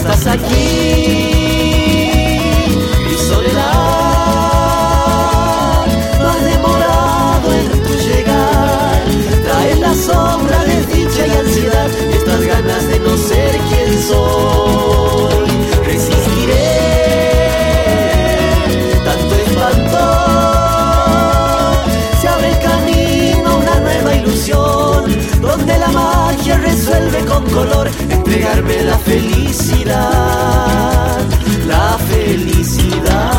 Estás 0.07 0.27
aquí. 0.27 1.89
Mi 3.05 3.15
soledad, 3.29 3.67
no 6.21 6.29
has 6.29 6.45
demorado 6.45 7.53
en 7.53 7.83
tu 7.83 7.93
llegar. 7.95 9.03
Traes 9.45 9.79
la 9.81 9.95
sombra 9.95 10.65
de 10.65 10.87
dicha 10.95 11.27
y 11.27 11.31
ansiedad, 11.31 11.91
estas 12.13 12.41
ganas 12.47 12.89
de 12.89 12.99
no 13.01 13.17
ser 13.17 13.59
quien 13.69 14.03
soy. 14.03 14.36
Con 27.25 27.45
color, 27.51 27.89
entregarme 28.11 28.83
la 28.85 28.99
felicidad, 28.99 29.97
la 31.67 31.99
felicidad. 32.09 33.36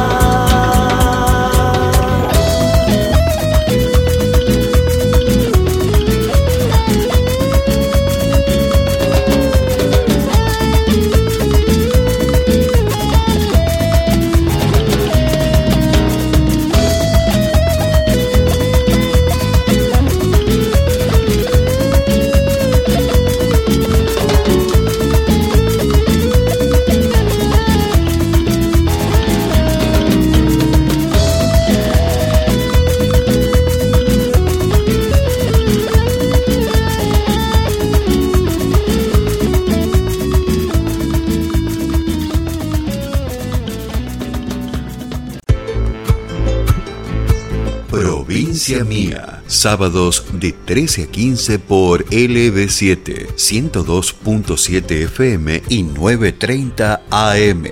Sábados 49.67 50.23
de 50.31 50.53
13 50.53 51.03
a 51.03 51.07
15 51.07 51.59
por 51.59 52.05
LB7, 52.05 53.35
102.7 53.35 54.91
FM 54.91 55.61
y 55.67 55.83
9.30 55.83 57.01
AM. 57.09 57.65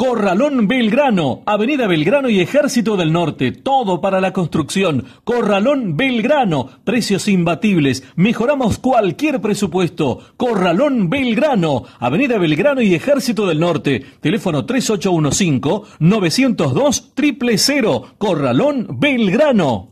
Corralón 0.01 0.67
Belgrano, 0.67 1.43
Avenida 1.45 1.85
Belgrano 1.85 2.27
y 2.27 2.39
Ejército 2.39 2.97
del 2.97 3.13
Norte, 3.13 3.51
todo 3.51 4.01
para 4.01 4.19
la 4.19 4.33
construcción. 4.33 5.05
Corralón 5.23 5.95
Belgrano, 5.95 6.71
precios 6.83 7.27
imbatibles, 7.27 8.03
mejoramos 8.15 8.79
cualquier 8.79 9.41
presupuesto. 9.41 10.17
Corralón 10.37 11.11
Belgrano, 11.11 11.83
Avenida 11.99 12.39
Belgrano 12.39 12.81
y 12.81 12.95
Ejército 12.95 13.45
del 13.45 13.59
Norte, 13.59 14.03
teléfono 14.21 14.65
3815-902 14.65 17.59
000, 17.59 18.07
Corralón 18.17 18.87
Belgrano. 18.99 19.90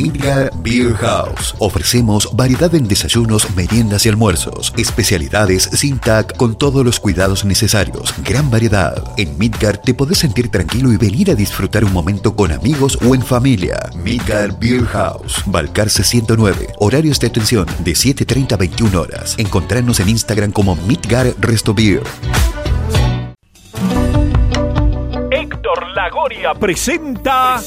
Midgar 0.00 0.50
Beer 0.62 0.94
House. 0.94 1.54
Ofrecemos 1.58 2.34
variedad 2.34 2.74
en 2.74 2.88
desayunos, 2.88 3.54
meriendas 3.54 4.06
y 4.06 4.08
almuerzos. 4.08 4.72
Especialidades 4.78 5.64
sin 5.64 5.98
TAC 5.98 6.38
con 6.38 6.54
todos 6.54 6.82
los 6.86 6.98
cuidados 6.98 7.44
necesarios. 7.44 8.14
Gran 8.24 8.50
variedad. 8.50 9.04
En 9.18 9.36
Midgar 9.36 9.76
te 9.76 9.92
podés 9.92 10.16
sentir 10.16 10.50
tranquilo 10.50 10.90
y 10.90 10.96
venir 10.96 11.30
a 11.30 11.34
disfrutar 11.34 11.84
un 11.84 11.92
momento 11.92 12.34
con 12.34 12.50
amigos 12.50 12.98
o 13.06 13.14
en 13.14 13.20
familia. 13.20 13.78
Midgar 14.02 14.58
Beer 14.58 14.86
House. 14.86 15.42
Balcarce 15.44 16.02
109. 16.02 16.68
Horarios 16.78 17.20
de 17.20 17.26
atención 17.26 17.66
de 17.80 17.92
7.30 17.92 18.52
a 18.52 18.56
21 18.56 18.98
horas. 18.98 19.34
Encontrarnos 19.36 20.00
en 20.00 20.08
Instagram 20.08 20.50
como 20.50 20.76
Midgar 20.76 21.34
Resto 21.38 21.74
Beer. 21.74 22.02
Héctor 25.30 25.90
Lagoria 25.94 26.54
presenta 26.54 27.60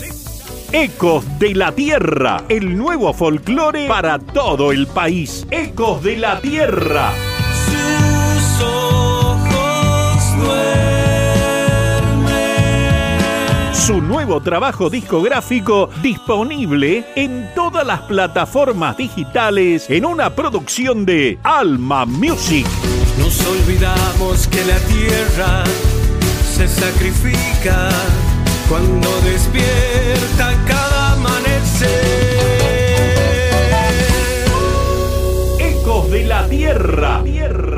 Ecos 0.75 1.23
de 1.37 1.53
la 1.53 1.71
Tierra, 1.71 2.45
el 2.49 2.75
nuevo 2.75 3.13
folclore 3.13 3.87
para 3.87 4.17
todo 4.17 4.71
el 4.71 4.87
país. 4.87 5.45
Ecos 5.51 6.01
de 6.01 6.17
la 6.17 6.41
Tierra. 6.41 7.11
sus 7.67 8.63
ojos 8.65 10.37
duermen. 10.39 12.25
Su 13.71 14.01
nuevo 14.01 14.41
trabajo 14.41 14.89
discográfico 14.89 15.91
disponible 16.01 17.05
en 17.15 17.51
todas 17.53 17.85
las 17.85 18.01
plataformas 18.01 18.97
digitales 18.97 19.87
en 19.91 20.05
una 20.05 20.31
producción 20.31 21.05
de 21.05 21.37
Alma 21.43 22.07
Music. 22.07 22.65
Nos 23.19 23.45
olvidamos 23.45 24.47
que 24.47 24.65
la 24.65 24.79
tierra 24.79 25.65
se 26.51 26.67
sacrifica 26.67 27.89
cuando 28.69 29.09
despierta 29.21 30.53
cada 30.67 31.13
amanecer. 31.13 31.89
Ecos 35.59 36.11
de 36.11 36.23
la 36.25 36.47
Tierra. 36.47 37.21
Tierra. 37.23 37.72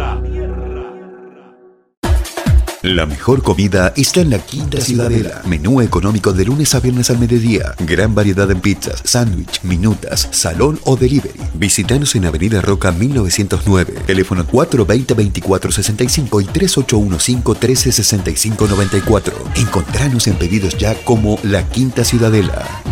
La 2.86 3.06
mejor 3.08 3.42
comida 3.42 3.94
está 3.96 4.22
en 4.22 4.30
la 4.30 4.38
Quinta 4.38 4.80
Ciudadela. 4.80 5.42
Menú 5.46 5.82
económico 5.82 6.34
de 6.34 6.46
lunes 6.46 6.76
a 6.76 6.80
viernes 6.80 7.10
al 7.10 7.18
mediodía. 7.18 7.74
Gran 7.80 8.14
variedad 8.14 8.52
en 8.52 8.62
pizzas, 8.62 9.02
sándwich, 9.04 9.64
minutas, 9.64 10.28
salón 10.30 10.80
o 10.84 10.96
delivery. 10.96 11.40
Visítanos 11.56 12.14
en 12.14 12.26
Avenida 12.26 12.62
Roca 12.62 12.92
1909. 12.92 13.96
Teléfono 14.06 14.46
420-2465 14.46 16.44
y 16.44 16.46
3815-1365-94. 16.46 19.34
Encontranos 19.56 20.28
en 20.28 20.36
pedidos 20.36 20.78
ya 20.78 20.94
como 21.06 21.40
La 21.42 21.68
Quinta 21.68 22.06
Ciudadela. 22.06 22.84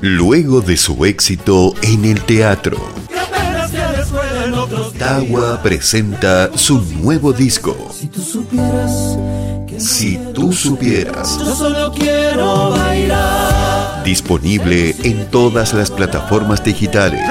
Luego 0.00 0.62
de 0.62 0.78
su 0.78 1.04
éxito 1.04 1.74
en 1.82 2.06
el 2.06 2.22
teatro, 2.22 2.78
Tawa 4.98 5.62
presenta 5.62 6.50
su 6.56 6.80
nuevo 7.00 7.32
disco. 7.32 7.74
Si 7.92 8.06
tú 8.08 8.20
supieras 8.20 9.18
Si 9.78 10.18
tú 10.34 10.52
supieras, 10.52 11.38
yo 11.38 11.54
solo 11.54 11.92
quiero 11.92 12.70
bailar. 12.70 14.02
disponible 14.04 14.94
en 15.04 15.30
todas 15.30 15.72
las 15.72 15.90
plataformas 15.90 16.62
digitales. 16.64 17.30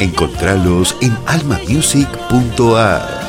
Encontralos 0.00 0.96
en 1.00 1.16
almamusic.ar. 1.26 3.23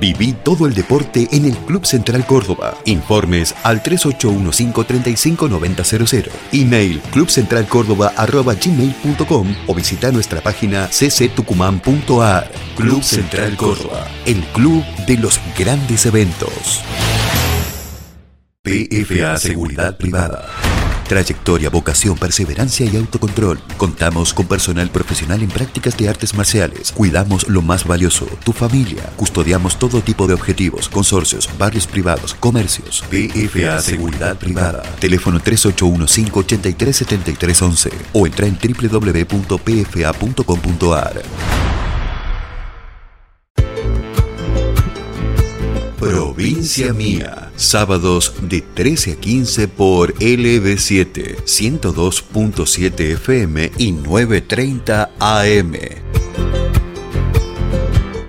Viví 0.00 0.32
todo 0.44 0.66
el 0.66 0.74
deporte 0.74 1.28
en 1.32 1.44
el 1.44 1.56
Club 1.56 1.84
Central 1.86 2.24
Córdoba. 2.26 2.76
Informes 2.84 3.54
al 3.62 3.80
3815-359000. 3.82 6.28
Email 6.52 7.00
clubcentralcórdoba.gmail.com 7.12 9.56
o 9.66 9.74
visita 9.74 10.12
nuestra 10.12 10.40
página 10.40 10.88
cctucumán.ar. 10.88 12.50
Club 12.76 13.02
Central 13.02 13.56
Córdoba, 13.56 14.06
el 14.24 14.40
club 14.52 14.84
de 15.06 15.18
los 15.18 15.40
grandes 15.58 16.06
eventos. 16.06 16.84
PFA 18.62 19.36
Seguridad 19.38 19.96
Privada. 19.96 20.46
Trayectoria, 21.08 21.70
vocación, 21.70 22.18
perseverancia 22.18 22.86
y 22.86 22.96
autocontrol. 22.96 23.58
Contamos 23.78 24.34
con 24.34 24.46
personal 24.46 24.90
profesional 24.90 25.42
en 25.42 25.48
prácticas 25.48 25.96
de 25.96 26.08
artes 26.08 26.34
marciales. 26.34 26.92
Cuidamos 26.92 27.48
lo 27.48 27.62
más 27.62 27.84
valioso, 27.86 28.26
tu 28.44 28.52
familia. 28.52 29.10
Custodiamos 29.16 29.78
todo 29.78 30.02
tipo 30.02 30.26
de 30.26 30.34
objetivos, 30.34 30.88
consorcios, 30.88 31.48
barrios 31.58 31.86
privados, 31.86 32.34
comercios. 32.34 33.04
PFA 33.10 33.80
Seguridad 33.80 34.36
Privada. 34.36 34.82
Teléfono 35.00 35.40
3815-837311 35.40 37.90
o 38.12 38.26
entra 38.26 38.46
en 38.46 38.58
www.pfa.com.ar. 38.58 39.48
Provincia 46.08 46.92
Mía. 46.94 47.52
Sábados 47.56 48.32
de 48.40 48.62
13 48.62 49.12
a 49.12 49.16
15 49.16 49.68
por 49.68 50.14
LB7, 50.14 51.44
102.7 51.44 53.00
FM 53.12 53.72
y 53.76 53.92
9.30 53.92 55.10
AM. 55.18 55.74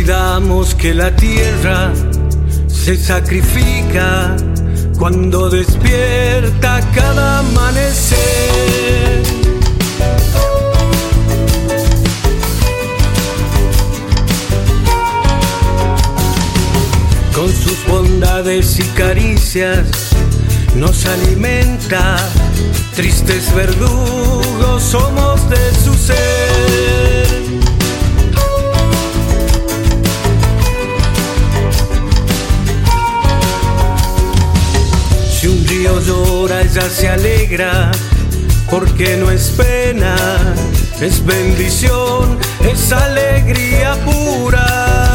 olvidamos 0.00 0.74
que 0.76 0.94
la 0.94 1.14
tierra 1.14 1.92
se 2.68 2.96
sacrifica 2.96 4.34
cuando 4.98 5.50
despierta 5.50 6.80
cada 6.94 7.40
amanecer. 7.40 8.18
Con 17.34 17.52
sus 17.52 17.86
bondades 17.86 18.78
y 18.78 18.84
caricias 18.96 19.86
nos 20.76 21.04
alimenta, 21.04 22.16
tristes 22.96 23.54
verdugos 23.54 24.82
somos 24.82 25.50
de 25.50 25.74
su 25.84 25.94
ser. 25.94 27.19
Río 35.70 36.00
llora, 36.00 36.62
ella 36.62 36.82
se 36.90 37.08
alegra, 37.08 37.92
porque 38.68 39.16
no 39.16 39.30
es 39.30 39.50
pena, 39.50 40.16
es 41.00 41.24
bendición, 41.24 42.38
es 42.60 42.92
alegría 42.92 43.94
pura. 44.04 45.09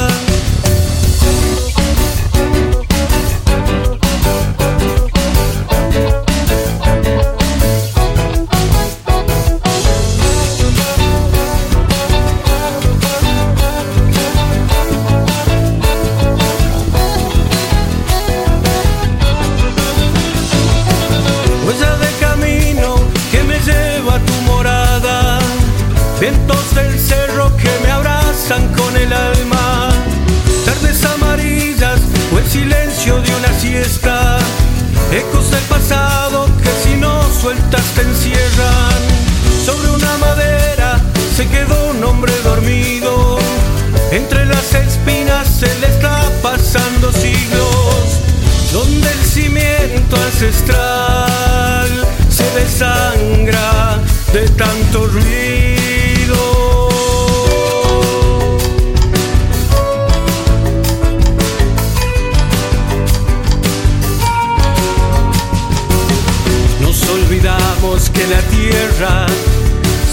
Sueltas 37.45 37.85
te 37.93 38.01
encierran. 38.01 39.01
Sobre 39.63 39.91
una 39.91 40.17
madera 40.17 40.99
se 41.35 41.47
quedó 41.47 41.91
un 41.91 42.03
hombre 42.03 42.33
dormido, 42.43 43.37
entre 44.11 44.47
las 44.47 44.73
espinas 44.73 45.47
se 45.47 45.67
le 45.79 45.87
está 45.87 46.23
pasando 46.41 47.11
siglos 47.11 48.05
donde 48.73 49.11
el 49.11 49.23
cimiento 49.23 50.15
ancestral 50.15 51.89
se 52.29 52.49
desangra 52.59 53.99
de 54.33 54.49
tanto 54.49 55.05
ruido. 55.05 55.74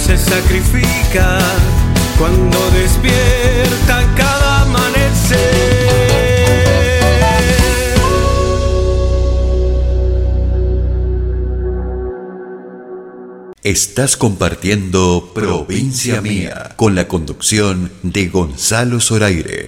se 0.04 0.18
sacrifica 0.18 1.38
cuando 2.18 2.58
despierta 2.72 4.12
cada 4.16 4.62
amanecer. 4.62 5.92
Estás 13.62 14.16
compartiendo 14.16 15.30
Provincia 15.32 16.20
Mía 16.20 16.72
con 16.74 16.96
la 16.96 17.06
conducción 17.06 17.92
de 18.02 18.26
Gonzalo 18.28 18.98
Zoraire. 18.98 19.61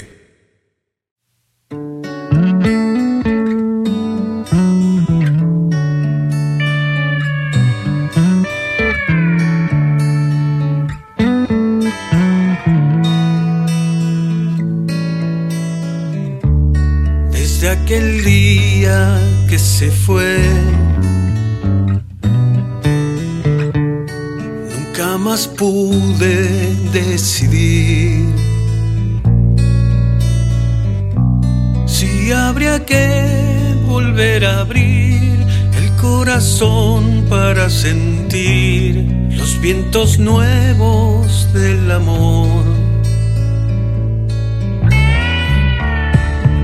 sentir 37.71 39.07
los 39.31 39.61
vientos 39.61 40.19
nuevos 40.19 41.53
del 41.53 41.91
amor. 41.91 42.65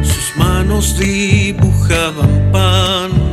Sus 0.02 0.36
manos 0.36 0.98
dibujaban 0.98 2.50
pan 2.52 3.29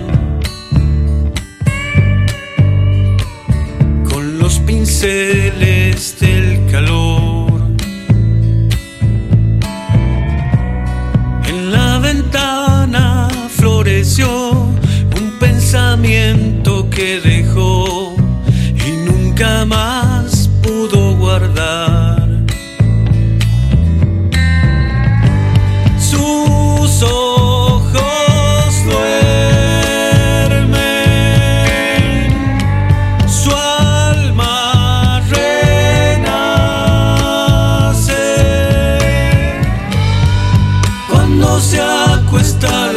cuesta 42.37 42.96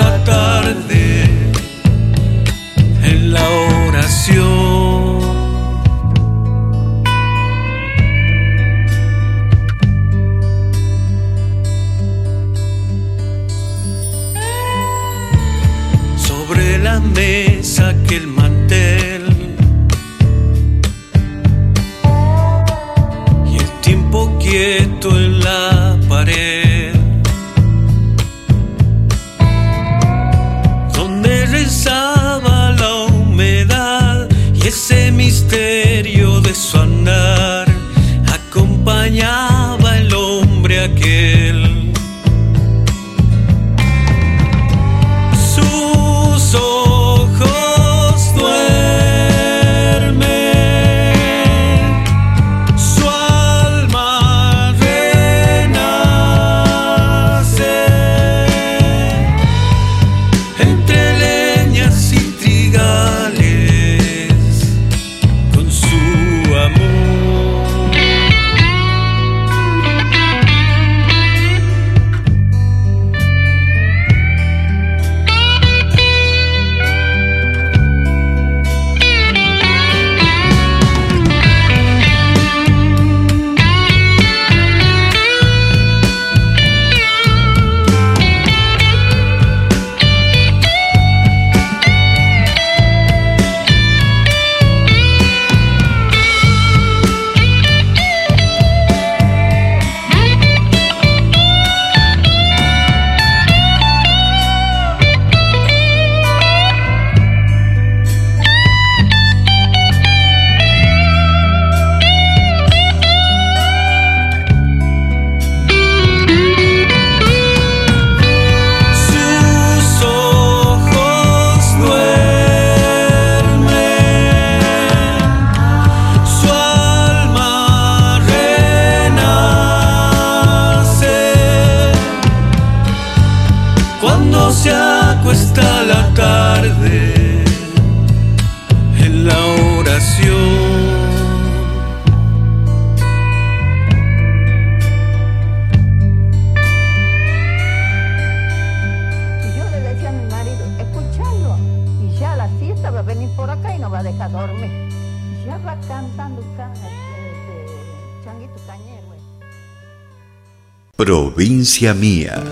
herencia. 161.80 162.42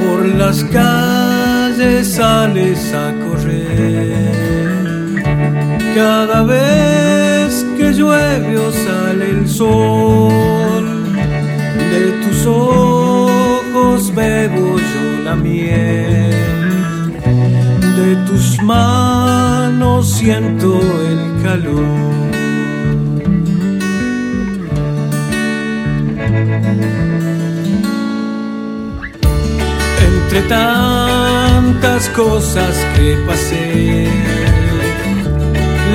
Por 0.00 0.26
las 0.36 0.64
calles 0.64 2.14
sales 2.14 2.92
a 2.92 3.12
correr 3.24 4.12
cada 5.94 6.42
vez 6.42 7.64
que 7.78 7.92
llueve 7.92 8.33
De 15.34 16.30
tus 18.26 18.62
manos 18.62 20.08
siento 20.08 20.80
el 21.10 21.42
calor. 21.42 21.84
Entre 30.06 30.40
tantas 30.42 32.08
cosas 32.10 32.76
que 32.96 33.16
pasé, 33.26 34.06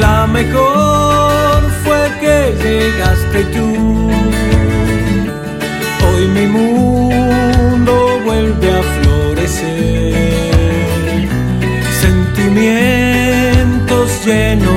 la 0.01 0.27
mejor 0.27 1.63
fue 1.85 2.11
que 2.19 2.53
llegaste 2.61 3.45
tú. 3.55 3.67
Hoy 6.05 6.27
mi 6.27 6.45
mundo 6.45 7.08
lleno 14.29 14.68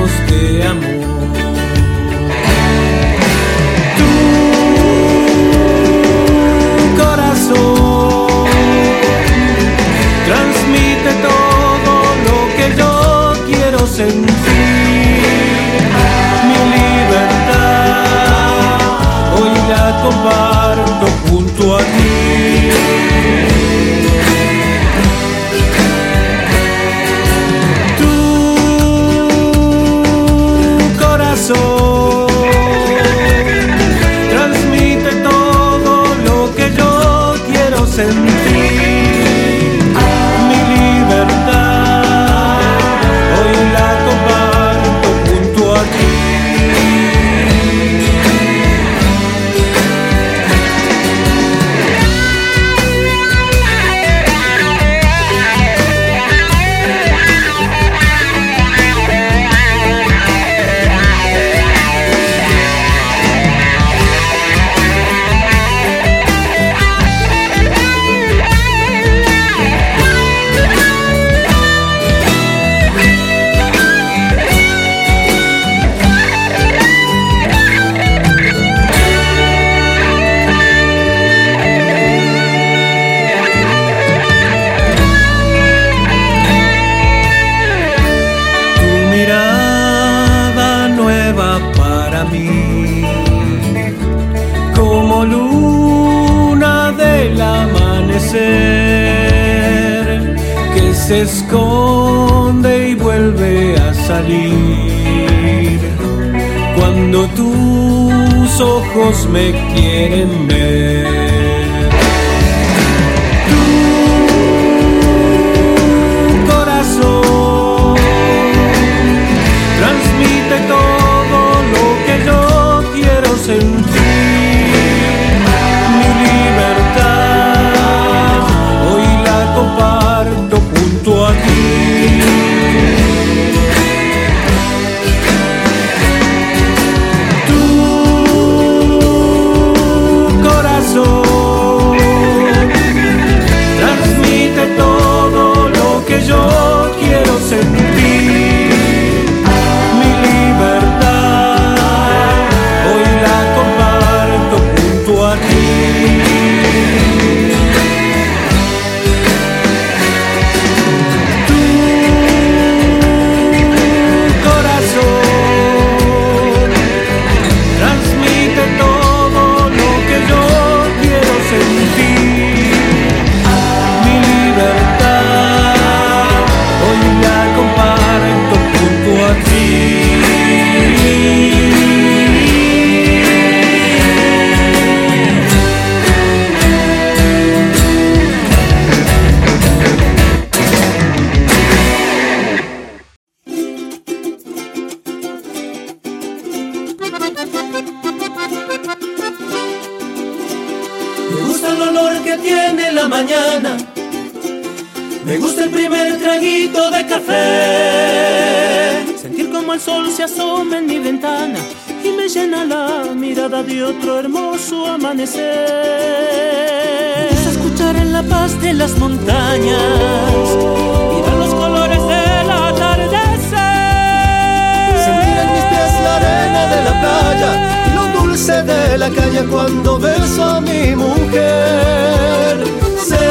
Calle 229.15 229.45
cuando 229.49 229.99
beso 229.99 230.43
a 230.43 230.61
mi 230.61 230.95
mujer. 230.95 232.63
Sé, 233.07 233.29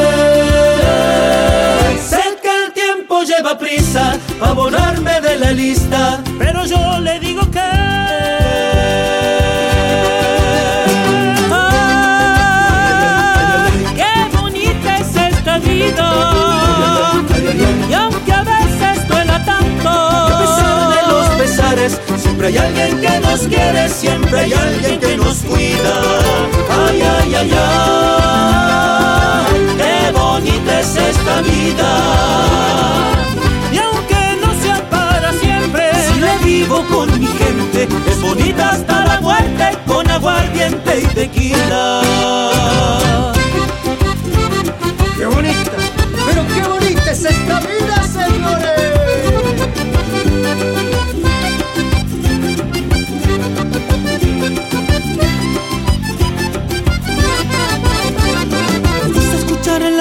sé 2.11 2.23
que 2.43 2.65
el 2.65 2.73
tiempo 2.73 3.23
lleva 3.23 3.59
prisa 3.59 4.17
a 4.41 4.53
borrarme 4.53 5.21
de 5.21 5.37
la 5.39 5.53
lista, 5.53 6.21
pero 6.39 6.65
yo 6.65 7.01
le 7.01 7.12
alguien 22.63 23.01
que 23.01 23.21
nos 23.21 23.41
quiere, 23.43 23.89
siempre 23.89 24.41
hay 24.41 24.53
alguien 24.53 25.01
que 25.01 25.17
nos 25.17 25.39
cuida. 25.39 25.95
Ay, 26.87 27.03
ay, 27.03 27.35
ay, 27.35 27.51
ay, 27.55 29.45
qué 29.77 30.13
bonita 30.13 30.81
es 30.81 30.97
esta 30.97 31.41
vida. 31.43 31.91
Y 33.73 33.79
aunque 33.79 34.37
no 34.43 34.51
sea 34.63 34.79
para 34.91 35.33
siempre, 35.33 35.91
si 36.07 36.21
la 36.21 36.37
vivo 36.39 36.85
con 36.91 37.09
mi 37.19 37.27
gente, 37.27 37.89
es 38.11 38.23
bonita 38.23 38.71
hasta 38.71 39.05
la 39.07 39.21
muerte 39.21 39.79
con 39.87 40.09
aguardiente 40.09 41.01
y 41.01 41.07
tequila. 41.15 42.03
Qué 45.17 45.27
bonita, 45.27 45.73
pero 46.27 46.47
qué 46.55 46.63
bonita 46.69 47.11
es 47.11 47.25
esta 47.25 47.61
vida, 47.61 48.03
señores. 48.13 48.83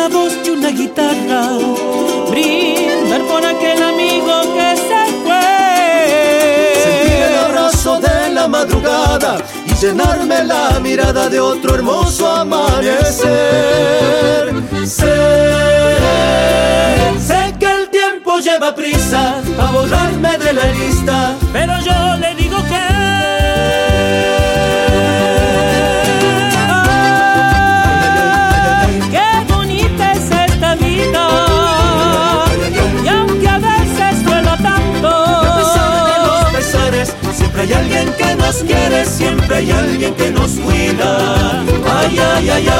la 0.01 0.07
voz 0.07 0.43
de 0.43 0.51
una 0.51 0.69
guitarra, 0.69 1.43
brindar 2.29 3.21
por 3.27 3.45
aquel 3.45 3.83
amigo 3.83 4.33
que 4.55 4.75
se 4.87 5.01
fue. 5.23 5.47
Sentir 6.83 7.21
el 7.29 7.35
abrazo 7.37 7.99
de 7.99 8.33
la 8.33 8.47
madrugada 8.47 9.37
y 9.67 9.73
llenarme 9.75 10.43
la 10.43 10.79
mirada 10.79 11.29
de 11.29 11.39
otro 11.39 11.75
hermoso 11.75 12.27
amanecer. 12.27 13.25
Sé 17.27 17.53
que 17.59 17.71
el 17.71 17.89
tiempo 17.89 18.39
lleva 18.39 18.73
prisa 18.73 19.35
a 19.59 19.71
borrarme 19.71 20.37
de 20.39 20.53
la 20.53 20.65
lista, 20.65 21.35
pero 21.53 21.73
yo 21.87 22.17
le 22.17 22.30
nos 38.51 38.63
quiere 38.63 39.05
Siempre 39.05 39.57
hay 39.57 39.69
alguien 39.71 40.13
que 40.15 40.31
nos 40.31 40.51
cuida. 40.51 41.63
Ay, 41.99 42.17
ay, 42.19 42.49
ay, 42.49 42.67
ay 42.69 42.75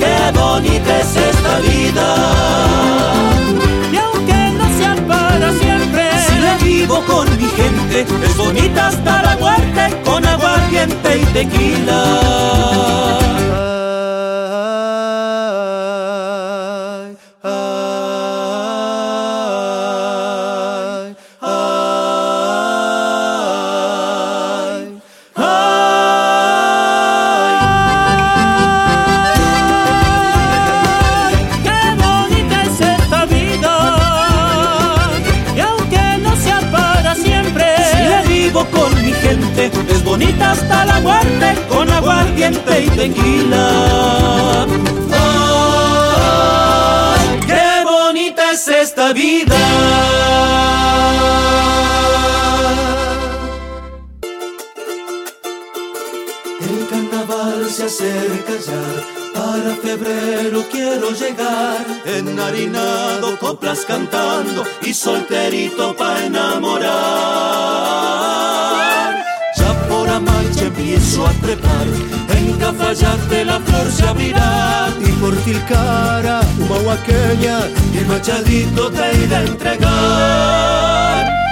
Qué 0.00 0.32
bonita 0.38 1.00
es 1.00 1.16
esta 1.16 1.58
vida. 1.60 2.06
Y 3.92 3.96
aunque 3.96 4.50
no 4.58 4.66
sea 4.78 4.94
para 5.06 5.52
siempre 5.52 6.02
Si 6.26 6.38
la 6.40 6.56
vivo 6.56 7.00
con 7.06 7.28
mi 7.36 7.44
gente 7.44 8.06
Es 8.24 8.36
bonita 8.36 8.88
hasta 8.88 9.22
la 9.22 9.36
muerte 9.36 9.96
Con 10.04 10.26
aguardiente 10.26 11.18
y 11.18 11.24
tequila 11.26 12.02
hasta 40.54 40.84
la 40.84 41.00
muerte 41.00 41.46
Con 41.68 41.90
aguardiente 41.90 42.84
y 42.86 42.88
tequila. 43.00 43.66
Ay, 47.12 47.26
¡Qué 47.50 47.66
bonita 47.84 48.52
es 48.52 48.68
esta 48.68 49.12
vida! 49.12 49.62
El 56.68 56.78
carnaval 56.90 57.70
se 57.70 57.84
acerca 57.84 58.54
ya 58.68 58.84
para 59.34 59.70
febrero 59.86 60.64
quiero 60.70 61.10
llegar. 61.10 61.84
Enharinado, 62.06 63.38
coplas 63.38 63.84
cantando 63.84 64.64
Y 64.82 64.94
solterito 64.94 65.94
pa' 65.96 66.24
enamorar 66.26 67.74
Por 70.14 70.28
Amaiche 70.28 70.66
empiezo 70.66 71.26
a 71.26 71.32
trepar. 71.32 71.86
En 72.36 72.56
Cafayate 72.58 73.44
la 73.44 73.58
flor 73.58 73.90
se 73.90 74.06
abrirá. 74.06 74.88
Y 75.00 75.10
por 75.12 75.34
Tilcara, 75.38 76.40
humahuaqueña 76.58 77.58
Y 77.92 78.04
Machadito 78.06 78.92
te 78.92 79.24
iré 79.24 79.34
a 79.34 79.42
entregar 79.42 81.43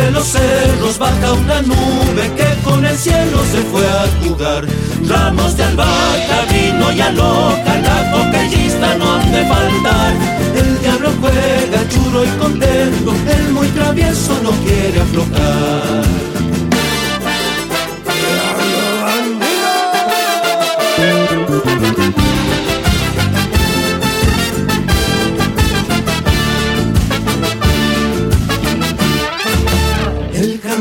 Entre 0.00 0.12
los 0.12 0.28
cerros 0.28 0.98
baja 0.98 1.32
una 1.34 1.60
nube 1.60 2.32
que 2.34 2.62
con 2.64 2.82
el 2.86 2.96
cielo 2.96 3.36
se 3.52 3.58
fue 3.70 3.86
a 3.86 4.06
jugar. 4.22 4.66
Ramos 5.06 5.58
de 5.58 5.64
albahaca, 5.64 6.46
vino 6.50 6.90
y 6.90 7.00
aloca, 7.02 7.78
la 7.82 8.10
coquellista 8.10 8.96
no 8.96 9.16
han 9.16 9.30
de 9.30 9.44
faltar. 9.44 10.14
El 10.56 10.80
diablo 10.80 11.10
juega 11.20 11.88
churo 11.90 12.24
y 12.24 12.28
contento, 12.38 13.14
el 13.28 13.52
muy 13.52 13.68
travieso 13.68 14.40
no 14.42 14.50
quiere 14.64 15.00
aflojar. 15.00 16.29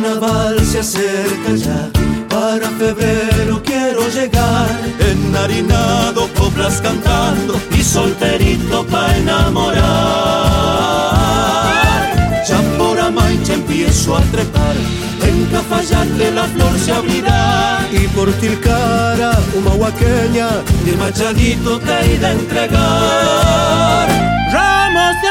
Carnaval 0.10 0.60
se 0.66 0.80
acerca 0.80 1.56
ya, 1.56 1.90
para 2.30 2.68
febrero 2.70 3.62
quiero 3.64 4.08
llegar. 4.10 4.70
Enharinado, 5.00 6.28
coplas 6.38 6.82
cantando 6.82 7.60
y 7.78 7.84
solterito 7.84 8.86
pa' 8.88 9.16
enamorar. 9.18 9.84
Ya 12.48 12.60
por 12.78 13.00
Amaiche 13.00 13.54
empiezo 13.54 14.18
a 14.18 14.22
trepar, 14.22 14.76
en 15.24 15.46
Cafayate 15.46 16.32
la 16.32 16.44
flor 16.46 16.80
se 16.80 16.92
abrirá. 16.92 17.88
Y 17.92 18.08
por 18.10 18.32
Tilcara, 18.34 19.32
humahuaqueña, 19.56 20.50
y 20.86 20.92
Machadito 20.98 21.80
te 21.80 22.14
iré 22.14 22.26
a 22.26 22.32
entregar. 22.32 24.08
Ramos 24.52 25.22
de 25.22 25.29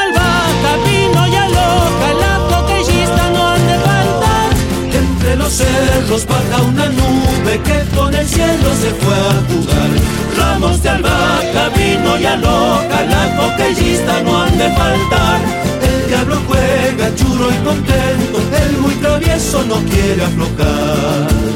los 5.49 5.57
cerros 5.57 6.27
baja 6.27 6.61
una 6.61 6.85
nube 6.89 7.59
que 7.63 7.95
con 7.95 8.13
el 8.13 8.27
cielo 8.27 8.69
se 8.81 8.91
fue 9.01 9.15
a 9.15 9.35
jugar. 9.49 9.89
Ramos 10.37 10.83
de 10.83 10.89
albahaca, 10.89 11.69
vino 11.75 12.19
y 12.19 12.25
aloca, 12.25 13.01
la 13.09 13.35
coquellista 13.35 14.21
no 14.21 14.41
han 14.43 14.57
de 14.57 14.69
faltar. 14.69 15.39
El 15.81 16.07
diablo 16.07 16.35
juega 16.47 17.15
churo 17.15 17.49
y 17.49 17.65
contento, 17.65 18.39
el 18.63 18.77
muy 18.77 18.93
travieso 18.95 19.63
no 19.63 19.77
quiere 19.89 20.23
aflojar. 20.23 21.48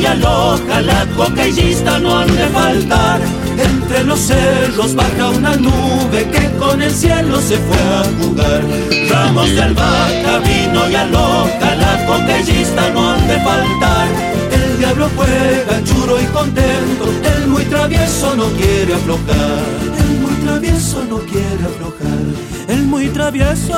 Y 0.00 0.06
aloja, 0.06 0.80
la 0.80 1.06
coquellista 1.16 1.98
no 1.98 2.18
han 2.18 2.34
de 2.34 2.46
faltar. 2.48 3.20
Entre 3.58 4.04
los 4.04 4.20
cerros 4.20 4.94
baja 4.94 5.30
una 5.30 5.56
nube 5.56 6.28
que 6.30 6.50
con 6.58 6.80
el 6.80 6.92
cielo 6.92 7.40
se 7.40 7.56
fue 7.56 7.78
a 7.78 8.04
jugar. 8.20 8.62
Ramos 9.10 9.50
de 9.50 9.62
albahaca, 9.62 10.38
vino 10.38 10.88
y 10.88 10.94
aloja, 10.94 11.74
la 11.74 12.06
coquellista 12.06 12.90
no 12.90 13.10
han 13.12 13.28
de 13.28 13.40
faltar. 13.40 14.08
El 14.52 14.78
diablo 14.78 15.08
juega 15.16 15.84
churo 15.84 16.20
y 16.20 16.26
contento, 16.26 17.04
el 17.36 17.48
muy 17.48 17.64
travieso 17.64 18.34
no 18.36 18.46
quiere 18.52 18.94
aflojar. 18.94 19.64
El 19.98 20.18
muy 20.20 20.34
travieso 20.44 21.04
no 21.08 21.18
quiere 21.18 21.64
aflojar. 21.64 22.18
el 22.68 22.82
muy 22.84 23.08
travieso 23.08 23.74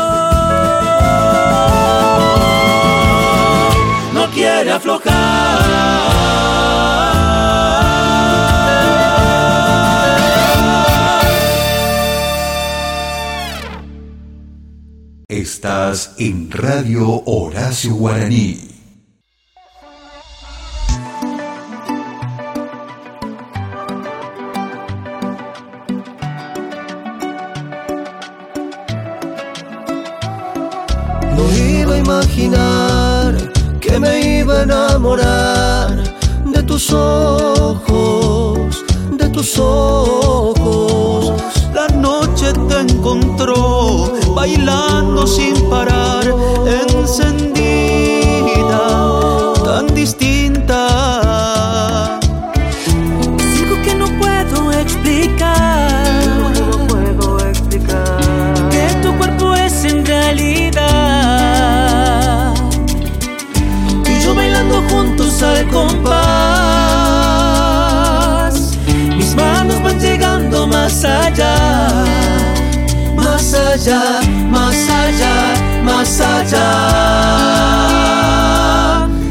aflojar. 4.46 5.60
Estás 15.28 16.14
en 16.18 16.50
Radio 16.50 17.22
Horacio 17.24 17.94
Guaraní. 17.94 18.69
Enamorar 34.62 35.97
de 36.45 36.62
tus 36.62 36.93
ojos, 36.93 38.59
de 39.12 39.28
tus 39.28 39.59
ojos. 39.59 41.32
La 41.74 41.89
noche 41.89 42.53
te 42.69 42.81
encontró 42.81 44.12
bailando 44.35 45.27
sin 45.27 45.55
parar, 45.70 46.24
encendida, 46.66 47.49
más 71.01 71.27
allá, 71.27 72.05
más 73.16 73.55
allá, 73.55 74.20
más 74.51 74.77
allá, 74.90 75.55
más 75.82 76.20
allá. 76.20 76.66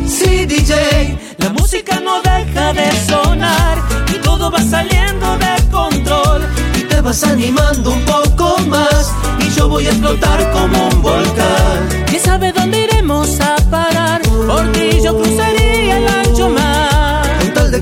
Sí, 0.07 0.47
DJ, 0.47 1.15
la 1.37 1.49
música 1.49 1.99
no 1.99 2.21
deja 2.21 2.73
de 2.73 2.91
sonar 3.07 3.77
y 4.07 4.17
todo 4.17 4.49
va 4.49 4.63
saliendo 4.63 5.37
de 5.37 5.69
control. 5.69 6.41
Y 6.75 6.85
te 6.85 7.01
vas 7.01 7.23
animando 7.23 7.91
un 7.91 8.03
poco 8.03 8.57
más 8.67 9.13
y 9.39 9.51
yo 9.51 9.69
voy 9.69 9.85
a 9.85 9.89
explotar 9.91 10.51
como 10.51 10.87
un 10.87 11.03
volcán. 11.03 11.87
¿Quién 12.07 12.23
sabe 12.23 12.51
dónde 12.51 12.85
iremos 12.85 13.39
a 13.41 13.57
parar? 13.69 14.23
Por 14.23 14.71
ti 14.71 14.99
yo 15.03 15.15
cruzaría 15.15 15.97
el 15.99 16.07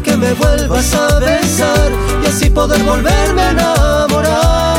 que 0.02 0.18
me 0.18 0.34
vuelvas 0.34 0.94
a 0.94 1.20
besar 1.20 1.92
y 2.24 2.28
así 2.28 2.50
poder 2.50 2.82
volverme 2.84 3.42
a 3.42 3.52
enamorar. 3.52 4.77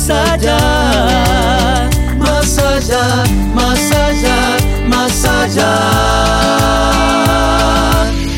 Más 0.00 0.10
allá. 0.10 1.90
Más 2.16 2.58
allá, 2.58 3.24
más 3.54 3.92
allá, 3.92 4.56
más 4.88 5.24
allá. 5.24 5.76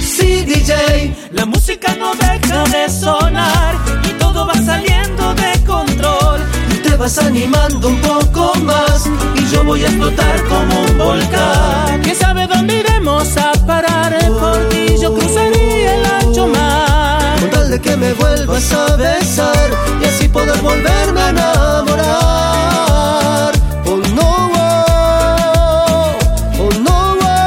Sí, 0.01 0.44
DJ, 0.44 1.14
la 1.32 1.47
música 1.47 1.94
no 1.98 2.14
deja 2.14 2.64
de 2.64 2.89
sonar 2.89 3.76
y 4.05 4.09
todo 4.18 4.47
va 4.47 4.55
saliendo 4.55 5.34
de 5.34 5.52
control. 5.64 6.40
Y 6.72 6.74
te 6.78 6.97
vas 6.97 7.18
animando 7.18 7.89
un 7.89 8.01
poco 8.01 8.55
más 8.62 9.06
y 9.36 9.47
yo 9.55 9.62
voy 9.64 9.84
a 9.84 9.86
explotar 9.89 10.43
como 10.48 10.82
un 10.82 10.98
volcán. 10.98 12.01
¿Quién 12.02 12.16
sabe 12.16 12.47
dónde 12.48 12.80
iremos 12.80 13.36
a 13.36 13.52
parar? 13.66 14.18
Por 14.40 14.68
ti 14.68 14.97
yo 15.01 15.14
cruzaría 15.14 15.61
de 17.72 17.80
que 17.80 17.96
me 17.96 18.12
vuelvas 18.12 18.70
a 18.74 18.96
besar 18.96 19.70
y 19.98 20.04
así 20.04 20.28
poder 20.28 20.60
volverme 20.60 21.20
a 21.22 21.30
enamorar. 21.30 21.92
Oh 23.86 23.96
no, 24.16 24.50
oh, 24.54 26.18
oh 26.60 26.70
no, 26.86 27.16
oh. 27.22 27.38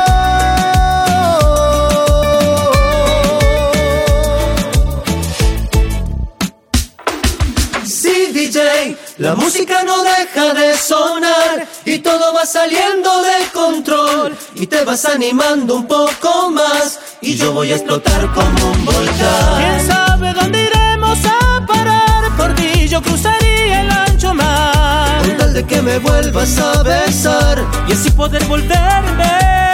Sí, 7.85 8.31
DJ, 8.34 8.97
la 9.19 9.35
música 9.35 9.84
no 9.84 10.02
deja 10.02 10.56
de 10.56 10.76
sonar 10.76 11.68
y 11.96 12.00
todo 12.00 12.34
va 12.34 12.46
saliendo 12.46 13.10
de 13.24 13.50
control 13.54 14.38
y 14.56 14.68
te 14.68 14.84
vas 14.84 15.06
animando 15.06 15.76
un 15.76 15.88
poco 15.88 16.52
más 16.52 17.00
y 17.22 17.36
yo 17.36 17.54
voy 17.54 17.72
a 17.72 17.76
explotar 17.76 18.34
como 18.34 18.72
un 18.72 18.86
volcán. 18.86 19.56
¿Quién 19.58 19.88
sabe 19.88 20.34
dónde 20.34 20.64
iremos 20.64 21.20
a 21.26 21.66
parar? 21.66 22.36
Por 22.36 22.54
ti 22.56 22.90
yo 22.90 23.02
cruzaría 23.02 23.82
el 23.82 23.92
ancho 23.92 24.34
mar. 24.34 25.22
Con 25.22 25.38
tal 25.38 25.54
de 25.54 25.66
que 25.66 25.82
me 25.82 26.00
vuelvas 26.00 26.58
a 26.58 26.84
besar 26.84 27.64
y 27.88 27.94
así 27.94 28.12
poder 28.12 28.44
volverme 28.44 29.65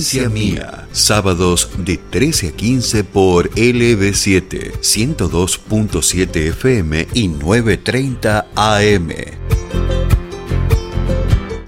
Provincia 0.00 0.30
Mía. 0.30 0.88
Sábados 0.92 1.68
de 1.76 1.98
13 1.98 2.48
a 2.48 2.52
15 2.52 3.04
por 3.04 3.50
LB7, 3.50 4.80
102.7 4.80 6.36
FM 6.36 7.06
y 7.12 7.28
9.30 7.28 8.46
AM. 8.54 9.10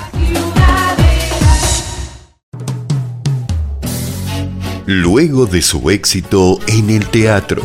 Luego 4.87 5.45
de 5.45 5.61
su 5.61 5.89
éxito 5.89 6.59
en 6.67 6.89
el 6.89 7.07
teatro, 7.07 7.63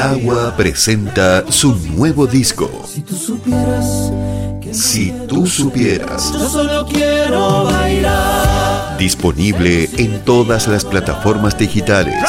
Tawa 0.00 0.56
presenta 0.56 1.44
su 1.52 1.74
nuevo 1.74 2.26
disco. 2.26 2.70
Si 2.86 3.02
tú 3.02 3.14
supieras 3.14 4.10
Si 4.72 5.12
tú 5.28 5.46
supieras. 5.46 6.32
Yo 6.32 6.48
solo 6.48 6.86
quiero 6.86 7.64
bailar. 7.64 8.96
Disponible 8.96 9.90
en 9.98 10.24
todas 10.24 10.68
las 10.68 10.86
plataformas 10.86 11.58
digitales. 11.58 12.24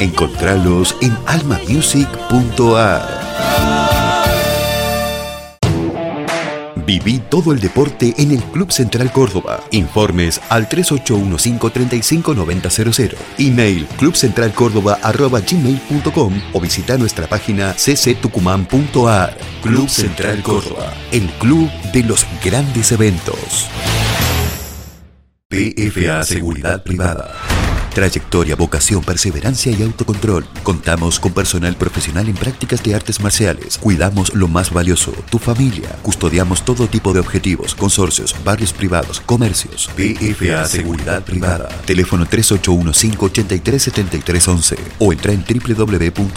Encontralos 0.00 0.96
en 1.02 1.14
almamusic.ar. 1.26 3.71
Viví 6.86 7.20
todo 7.30 7.52
el 7.52 7.60
deporte 7.60 8.14
en 8.18 8.32
el 8.32 8.42
Club 8.44 8.70
Central 8.72 9.10
Córdoba. 9.12 9.60
Informes 9.70 10.40
al 10.48 10.68
3815-359000. 10.68 13.14
Email 13.38 13.86
clubcentralcórdoba.gmail.com 13.98 16.42
o 16.52 16.60
visita 16.60 16.98
nuestra 16.98 17.26
página 17.26 17.74
cctucumán.ar. 17.74 19.36
Club 19.62 19.88
Central 19.88 20.42
Córdoba, 20.42 20.92
el 21.12 21.30
club 21.38 21.70
de 21.92 22.02
los 22.02 22.26
grandes 22.44 22.90
eventos. 22.92 23.68
PFA 25.48 26.24
Seguridad 26.24 26.82
Privada. 26.82 27.32
Trayectoria, 27.94 28.56
vocación, 28.56 29.02
perseverancia 29.02 29.72
y 29.72 29.82
autocontrol. 29.82 30.46
Contamos 30.62 31.18
con 31.20 31.32
personal 31.32 31.76
profesional 31.76 32.28
en 32.28 32.34
prácticas 32.34 32.82
de 32.82 32.94
artes 32.94 33.20
marciales. 33.20 33.78
Cuidamos 33.78 34.34
lo 34.34 34.48
más 34.48 34.72
valioso, 34.72 35.12
tu 35.30 35.38
familia. 35.38 35.88
Custodiamos 36.02 36.64
todo 36.64 36.86
tipo 36.86 37.12
de 37.12 37.20
objetivos, 37.20 37.74
consorcios, 37.74 38.34
barrios 38.44 38.72
privados, 38.72 39.20
comercios. 39.20 39.90
PFA 39.96 40.64
Seguridad 40.66 41.22
Privada. 41.22 41.68
Teléfono 41.84 42.24
3815-837311 42.26 44.76
o 44.98 45.12
entra 45.12 45.32
en 45.32 45.44
www.pfa.com.ar. 45.44 46.32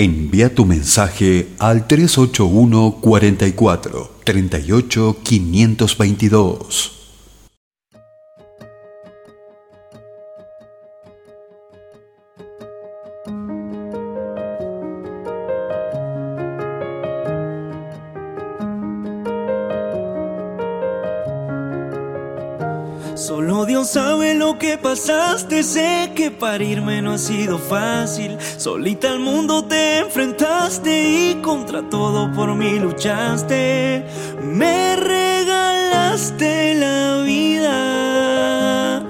Envía 0.00 0.54
tu 0.54 0.64
mensaje 0.64 1.48
al 1.58 1.88
381 1.88 2.98
44 3.00 4.12
38 4.22 5.16
522. 5.24 6.97
Pasaste, 24.82 25.62
sé 25.62 26.12
que 26.14 26.30
parirme 26.30 27.02
no 27.02 27.12
ha 27.12 27.18
sido 27.18 27.58
fácil. 27.58 28.38
Solita 28.56 29.10
al 29.10 29.20
mundo 29.20 29.64
te 29.64 29.98
enfrentaste 29.98 31.30
y 31.30 31.34
contra 31.42 31.88
todo 31.88 32.32
por 32.32 32.54
mí 32.54 32.78
luchaste. 32.78 34.04
Me 34.42 34.96
regalaste 34.96 36.74
la 36.74 37.22
vida. 37.24 39.02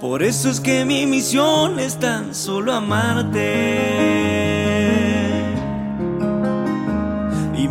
Por 0.00 0.22
eso 0.22 0.50
es 0.50 0.60
que 0.60 0.84
mi 0.84 1.06
misión 1.06 1.78
es 1.80 1.96
tan 1.98 2.34
solo 2.34 2.72
amarte. 2.72 4.45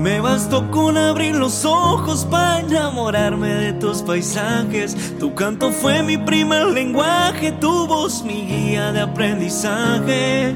Me 0.06 0.22
bastó 0.22 0.70
con 0.70 0.98
abrir 1.00 1.36
los 1.36 1.66
ojos 1.66 2.28
para 2.30 2.60
enamorarme 2.60 3.48
de 3.56 3.74
tus 3.74 4.04
paisajes. 4.04 4.96
Tu 5.20 5.34
canto 5.34 5.72
fue 5.72 6.04
mi 6.04 6.16
primer 6.16 6.68
lenguaje, 6.68 7.52
tu 7.54 7.88
voz 7.88 8.24
mi 8.24 8.46
guía 8.46 8.92
de 8.92 9.02
aprendizaje. 9.02 10.54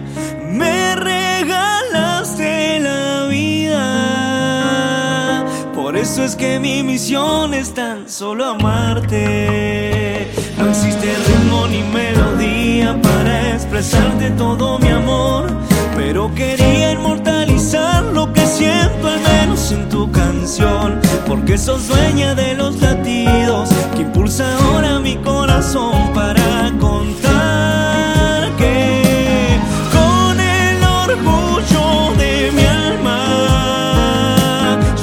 Me 0.51 0.95
regalaste 0.95 2.79
la 2.79 3.25
vida. 3.25 3.79
Por 5.73 5.97
eso 5.97 6.23
es 6.23 6.35
que 6.35 6.59
mi 6.59 6.83
misión 6.83 7.55
es 7.55 7.73
tan 7.73 8.07
solo 8.07 8.45
amarte. 8.45 10.27
No 10.59 10.69
existe 10.69 11.07
ritmo 11.27 11.65
ni 11.65 11.81
melodía 11.81 13.01
para 13.01 13.55
expresarte 13.55 14.29
todo 14.31 14.77
mi 14.77 14.88
pero 16.11 16.33
quería 16.33 16.93
inmortalizar 16.93 18.03
lo 18.03 18.33
que 18.33 18.43
siento 18.47 19.07
al 19.07 19.21
menos 19.21 19.71
en 19.71 19.87
tu 19.89 20.11
canción, 20.11 20.99
porque 21.27 21.55
sos 21.55 21.87
dueña 21.87 22.33
de 22.33 22.55
los 22.55 22.81
latidos 22.81 23.69
que 23.95 24.01
impulsa 24.01 24.57
ahora 24.57 24.99
mi 24.99 25.17
corazón 25.17 26.11
para 26.15 26.73
contar 26.79 28.49
que 28.57 29.59
con 29.93 30.39
el 30.39 30.83
orgullo 30.83 32.11
de 32.17 32.51
mi 32.53 32.65
alma 32.65 33.19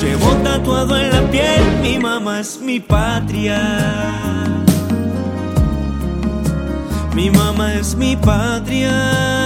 llevo 0.02 0.32
tatuado 0.42 0.96
en 0.96 1.10
la 1.12 1.22
piel 1.30 1.62
mi 1.82 2.00
mamá 2.00 2.40
es 2.40 2.60
mi 2.60 2.80
patria. 2.80 3.60
Mi 7.14 7.30
mamá 7.30 7.74
es 7.74 7.94
mi 7.94 8.16
patria. 8.16 9.45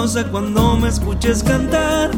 Orgullosa 0.00 0.24
cuando 0.30 0.76
me 0.76 0.88
escuches 0.88 1.42
cantar. 1.42 2.10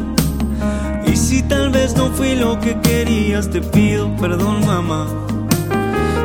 Y 1.05 1.15
si 1.15 1.41
tal 1.43 1.69
vez 1.69 1.95
no 1.95 2.09
fui 2.11 2.35
lo 2.35 2.59
que 2.59 2.79
querías, 2.79 3.49
te 3.49 3.61
pido 3.61 4.15
perdón, 4.17 4.65
mamá. 4.65 5.05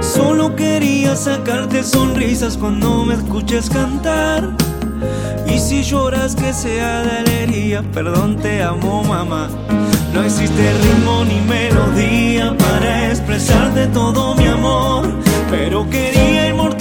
Solo 0.00 0.54
quería 0.54 1.16
sacarte 1.16 1.82
sonrisas 1.82 2.56
cuando 2.56 3.04
me 3.04 3.14
escuches 3.14 3.68
cantar. 3.68 4.50
Y 5.46 5.58
si 5.58 5.82
lloras 5.82 6.36
que 6.36 6.52
sea 6.52 7.02
de 7.02 7.18
alegría, 7.18 7.82
perdón, 7.92 8.36
te 8.36 8.62
amo, 8.62 9.02
mamá. 9.02 9.48
No 10.12 10.22
existe 10.22 10.72
ritmo 10.82 11.24
ni 11.24 11.40
melodía 11.40 12.56
para 12.56 13.10
expresarte 13.10 13.86
todo 13.88 14.34
mi 14.36 14.46
amor, 14.46 15.12
pero 15.50 15.88
quería 15.90 16.48
inmortalizar 16.48 16.77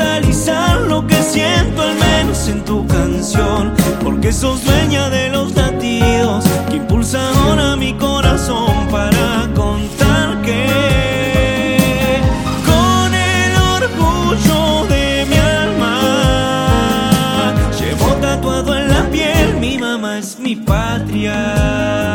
lo 0.76 1.06
que 1.06 1.22
siento 1.24 1.82
al 1.82 1.96
menos 1.96 2.48
en 2.48 2.64
tu 2.64 2.86
canción, 2.88 3.74
porque 4.04 4.32
sos 4.32 4.64
dueña 4.64 5.10
de 5.10 5.30
los 5.30 5.56
latidos 5.56 6.46
que 6.70 6.78
impulsa 6.78 7.20
ahora 7.30 7.76
mi 7.76 7.94
corazón 7.94 8.88
para 8.90 9.50
contar 9.56 10.42
que 10.42 12.22
con 12.66 13.14
el 13.14 13.56
orgullo 13.56 14.86
de 14.88 15.26
mi 15.30 15.38
alma 15.38 15.94
llevo 17.80 18.08
tatuado 18.22 18.76
en 18.76 18.88
la 18.88 19.04
piel 19.10 19.58
mi 19.60 19.78
mamá 19.78 20.20
es 20.20 20.40
mi 20.40 20.56
patria. 20.56 22.07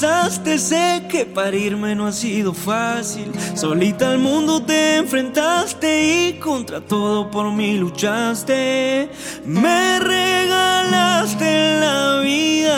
Pasaste. 0.00 0.58
Sé 0.58 1.06
que 1.10 1.26
parirme 1.26 1.94
no 1.94 2.06
ha 2.06 2.12
sido 2.12 2.54
fácil. 2.54 3.30
Solita 3.54 4.12
al 4.12 4.18
mundo 4.18 4.62
te 4.62 4.96
enfrentaste 4.96 6.28
y 6.28 6.38
contra 6.38 6.80
todo 6.80 7.30
por 7.30 7.52
mí 7.52 7.76
luchaste. 7.76 9.10
Me 9.44 9.98
regalaste 10.00 11.80
la 11.80 12.20
vida. 12.20 12.76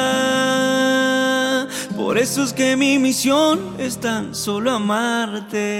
Por 1.97 2.19
eso 2.19 2.43
es 2.43 2.53
que 2.53 2.77
mi 2.77 2.99
misión 2.99 3.77
es 3.79 3.99
tan 3.99 4.35
solo 4.35 4.73
amarte. 4.73 5.73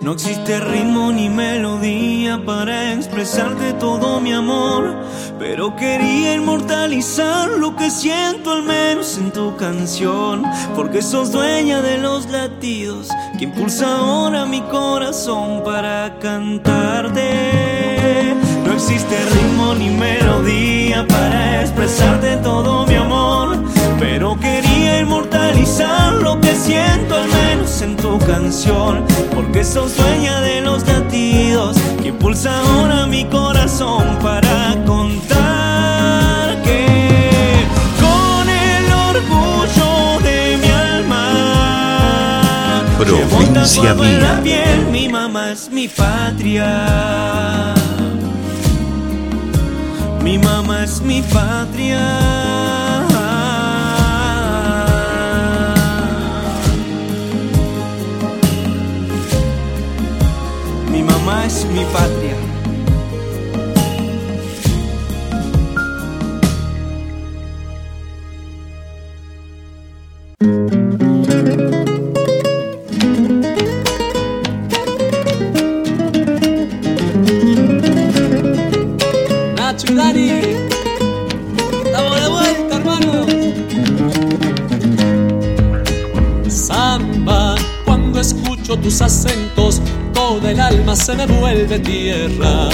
No 0.00 0.12
existe 0.12 0.60
ritmo 0.60 1.10
ni 1.10 1.28
melodía 1.28 2.40
para 2.44 2.92
expresarte 2.92 3.72
todo 3.74 4.20
mi 4.20 4.32
amor, 4.32 4.94
pero 5.40 5.74
quería 5.74 6.34
inmortalizar 6.34 7.48
lo 7.58 7.74
que 7.74 7.90
siento 7.90 8.52
al 8.52 8.62
menos 8.62 9.18
en 9.18 9.32
tu 9.32 9.56
canción, 9.56 10.44
porque 10.76 11.02
sos 11.02 11.32
dueña 11.32 11.82
de 11.82 11.98
los 11.98 12.30
latidos 12.30 13.08
que 13.38 13.44
impulsa 13.44 13.96
ahora 13.96 14.46
mi 14.46 14.60
corazón 14.62 15.64
para 15.64 16.16
cantarte. 16.20 17.24
No 18.64 18.74
existe 18.74 19.16
ritmo 19.34 19.74
ni 19.74 19.90
melodía 19.90 21.04
para 21.08 21.62
expresarte 21.62 22.36
todo 22.36 22.86
mi 22.86 22.94
amor, 22.94 23.58
pero 23.98 24.38
quería 24.38 25.00
inmortalizar 25.00 26.12
lo 26.12 26.40
que 26.40 26.54
siento 26.54 27.16
al 27.16 27.26
menos 27.26 27.47
en 27.82 27.96
tu 27.96 28.18
canción, 28.18 29.04
porque 29.34 29.62
sos 29.62 29.94
dueña 29.96 30.40
de 30.40 30.62
los 30.62 30.84
latidos 30.86 31.76
que 32.02 32.08
impulsa 32.08 32.58
ahora 32.60 33.06
mi 33.06 33.24
corazón 33.26 34.18
para 34.20 34.74
contar 34.84 36.60
que 36.62 37.66
con 38.00 38.48
el 38.48 38.92
orgullo 38.92 40.18
de 40.24 40.56
mi 40.56 40.70
alma 40.70 42.82
Provincia 42.98 43.82
tatuado 43.82 44.04
en 44.04 44.22
la 44.22 44.40
mía. 44.40 44.64
piel, 44.64 44.86
mi 44.90 45.08
mamá 45.08 45.52
es 45.52 45.70
mi 45.70 45.86
patria. 45.86 47.74
Mi 50.24 50.36
mamá 50.38 50.82
es 50.82 51.00
mi 51.00 51.22
patria. 51.22 52.37
Mi 61.78 61.84
patria. 61.92 62.27
Se 90.96 91.14
me 91.14 91.26
vuelve 91.26 91.78
tierra. 91.80 92.68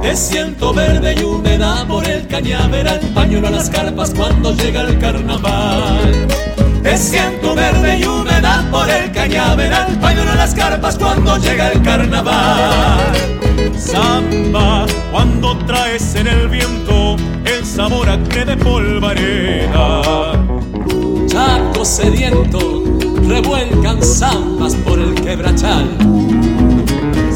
Te 0.00 0.16
siento 0.16 0.74
verde 0.74 1.14
y 1.16 1.22
húmeda 1.22 1.86
por 1.86 2.04
el 2.08 2.26
cañaveral, 2.26 3.00
pañuelo 3.14 3.48
a 3.48 3.50
las 3.50 3.70
carpas 3.70 4.12
cuando 4.14 4.52
llega 4.54 4.82
el 4.82 4.98
carnaval. 4.98 6.26
Te 6.82 6.96
siento 6.96 7.54
verde 7.54 7.98
y 7.98 8.04
húmeda 8.04 8.66
por 8.70 8.90
el 8.90 9.12
cañaveral, 9.12 9.98
pañuelo 10.00 10.32
a 10.32 10.34
las 10.34 10.54
carpas 10.54 10.98
cuando 10.98 11.36
llega 11.36 11.70
el 11.70 11.82
carnaval. 11.82 13.00
Samba, 13.76 14.86
cuando 15.12 15.56
traes 15.58 16.14
en 16.16 16.26
el 16.26 16.48
viento 16.48 17.16
el 17.44 17.64
sabor 17.64 18.08
acre 18.08 18.44
de 18.44 18.56
polvareda. 18.56 20.02
Chaco 21.26 21.84
sediento, 21.84 22.82
revuelcan 23.28 24.02
zambas 24.02 24.74
por 24.74 24.98
el 24.98 25.14
quebrachal. 25.14 25.88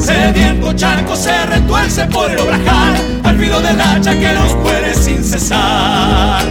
Sediento 0.07 0.71
charco 0.71 1.17
se 1.17 1.45
retuerce 1.47 2.05
por 2.05 2.31
el 2.31 2.39
obrajal 2.39 2.95
Al 3.25 3.37
filo 3.37 3.59
del 3.59 3.81
hacha 3.81 4.17
que 4.17 4.31
los 4.31 4.55
muere 4.55 4.95
sin 4.95 5.21
cesar 5.21 6.45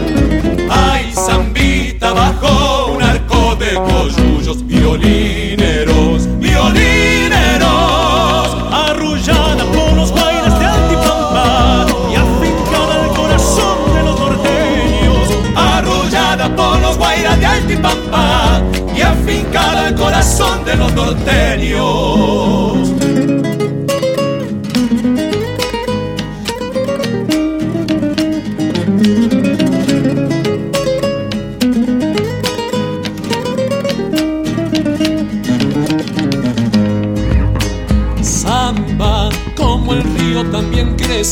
Ay, 0.69 1.11
zambita 1.15 2.13
bajo 2.13 2.93
un 2.93 3.03
arco 3.03 3.57
de 3.57 3.73
coyullos 3.73 4.67
Violineros, 4.67 6.29
violineros 6.39 7.71
Arrullada 8.71 9.65
por 9.73 9.95
los 9.95 10.13
bailes 10.13 10.59
de 10.59 10.67
Altipampa 10.67 11.87
y 12.13 12.15
afincada 12.15 13.05
al 13.05 13.11
corazón 13.17 13.95
de 13.95 14.03
los 14.03 14.21
norteños. 14.21 15.31
Arrullada 15.57 16.55
por 16.55 16.79
los 16.83 16.99
guairas 16.99 17.41
de 17.41 17.47
Altipampa 17.47 18.61
Y 18.95 19.01
afincada 19.01 19.87
al 19.87 19.95
corazón 19.95 20.63
de 20.67 20.77
los 20.77 20.93
norteños 20.93 22.96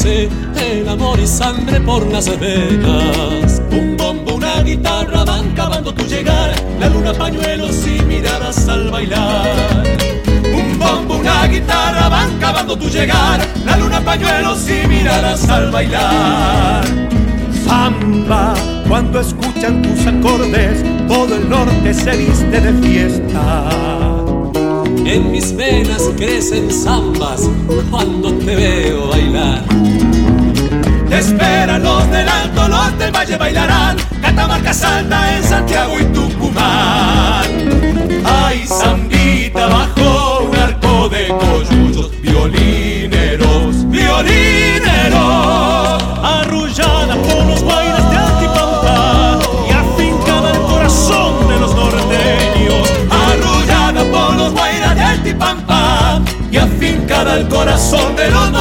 el 0.03 0.89
amor 0.89 1.21
y 1.21 1.27
sangre 1.27 1.81
por 1.81 2.05
las 2.11 2.27
venas. 2.41 3.63
Un 3.71 3.97
bombo, 3.97 4.35
una 4.35 4.61
guitarra 4.63 5.25
van 5.25 5.51
cavando 5.55 5.95
tu 5.95 6.05
llegar, 6.05 6.53
la 6.81 6.89
luna 6.89 7.13
pañuelos 7.13 7.87
y 7.87 8.03
miradas 8.03 8.69
al 8.69 8.91
bailar. 8.91 9.85
Un 10.53 10.79
bombo, 10.81 11.19
una 11.19 11.47
guitarra 11.47 12.09
van 12.09 12.39
cavando 12.41 12.77
tu 12.77 12.89
llegar, 12.89 13.41
la 13.65 13.77
luna 13.77 14.01
pañuelos 14.01 14.69
y 14.69 14.87
miradas 14.89 15.49
al 15.49 15.71
bailar. 15.71 16.85
Samba, 17.65 18.55
cuando 18.89 19.21
escuchan 19.21 19.81
tus 19.81 20.07
acordes, 20.07 20.83
todo 21.07 21.37
el 21.37 21.49
norte 21.49 21.95
se 21.95 22.17
viste 22.17 22.61
de 22.61 22.73
fiesta. 22.83 23.94
En 25.07 25.31
mis 25.31 25.55
venas 25.55 26.03
crecen 26.17 26.71
zambas 26.71 27.43
cuando 27.91 28.33
te 28.33 28.57
veo 28.57 29.09
bailar. 29.09 29.63
Te 31.09 31.19
esperan 31.19 31.83
los 31.83 32.11
del 32.11 32.29
Alto, 32.29 32.69
los 32.69 32.99
del 32.99 33.13
Valle 33.13 33.37
bailarán. 33.37 33.97
Catamarca 34.23 34.73
salta 34.73 35.37
en 35.37 35.45
Santiago 35.45 35.95
y 36.01 36.05
Tucumán. 36.07 37.45
Ay, 38.25 38.65
zambita 38.67 39.67
bajo 39.67 40.49
un 40.49 40.57
arco 40.57 41.09
de 41.11 41.29
coyullos, 41.29 42.11
violineros, 42.23 43.89
violineros. 43.91 45.44
Afincada 57.25 57.37
el 57.37 57.49
corazón 57.49 58.17
de 58.17 58.31
los 58.31 58.53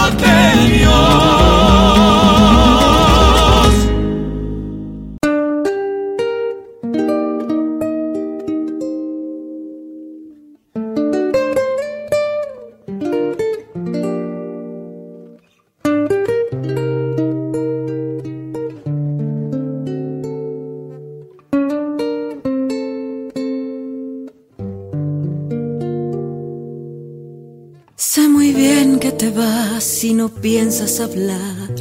Sé 28.15 28.29
muy 28.29 28.53
bien 28.53 28.99
que 28.99 29.11
te 29.11 29.31
vas 29.31 29.83
si 29.83 30.13
no 30.13 30.29
piensas 30.29 30.99
hablar 30.99 31.73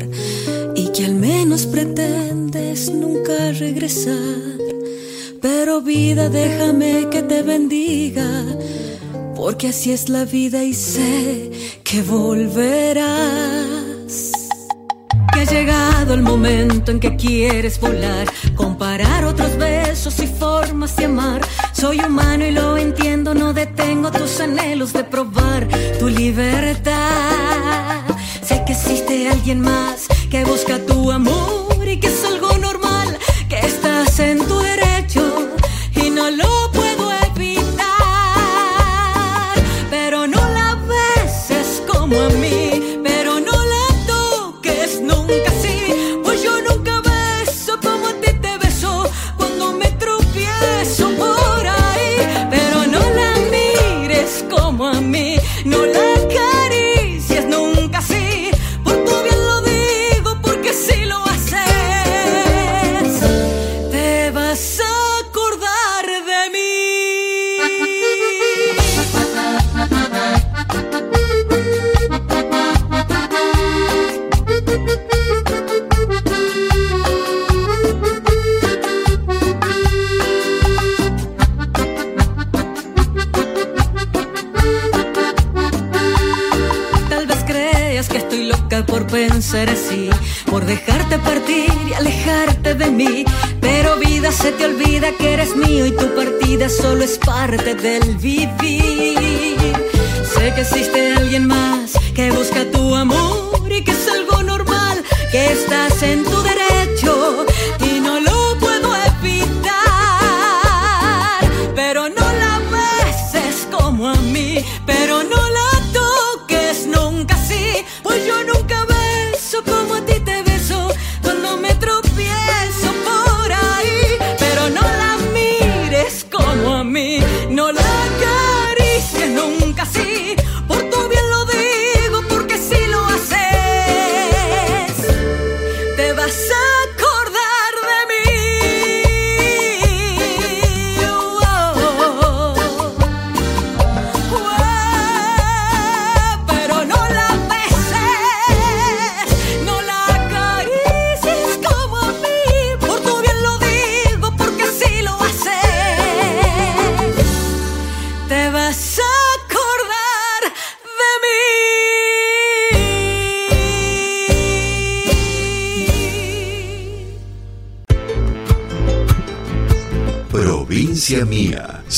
y 0.75 0.89
que 0.89 1.05
al 1.05 1.15
menos 1.15 1.67
pretendes 1.67 2.91
nunca 2.91 3.53
regresar. 3.53 4.57
Pero 5.43 5.83
vida, 5.83 6.31
déjame 6.31 7.11
que 7.11 7.21
te 7.23 7.43
bendiga, 7.43 8.47
porque 9.37 9.69
así 9.69 9.93
es 9.93 10.09
la 10.09 10.25
vida 10.25 10.65
y 10.65 10.73
sé 10.73 11.51
que 11.85 12.01
volverás. 12.01 13.13
Que 15.35 15.41
ha 15.41 15.45
llegado 15.45 16.15
el 16.15 16.23
momento 16.23 16.93
en 16.93 16.99
que 16.99 17.15
quieres 17.15 17.79
volar, 17.79 18.27
comparar 18.57 19.27
otros 19.27 19.59
besos 19.59 20.19
y 20.21 20.27
formas 20.27 20.97
de 20.97 21.05
amar. 21.05 21.43
Soy 21.83 21.99
humano 21.99 22.47
y 22.47 22.53
lo 22.53 22.77
entiendo, 22.77 23.35
no 23.35 23.53
detengo 23.53 24.13
tus 24.13 24.39
anhelos 24.39 24.93
de 24.93 25.03
probar 25.03 25.67
tu 25.99 26.09
libertad. 26.09 26.95
Sé 28.41 28.63
que 28.65 28.73
existe 28.73 29.29
alguien 29.29 29.61
más 29.61 30.07
que 30.31 30.45
busca 30.45 30.79
tu 30.87 31.11
amor 31.11 31.85
y 31.85 31.99
que 31.99 32.07
es 32.07 32.25
algo 32.25 32.52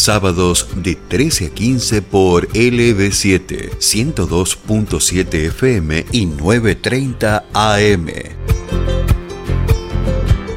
sábados 0.04 0.68
de 0.76 0.94
13 0.96 1.46
a 1.46 1.50
15 1.50 2.02
por 2.02 2.46
LB7, 2.48 3.78
102.7 3.78 5.34
FM 5.46 6.04
y 6.12 6.26
9.30 6.26 7.44
AM. 7.54 8.08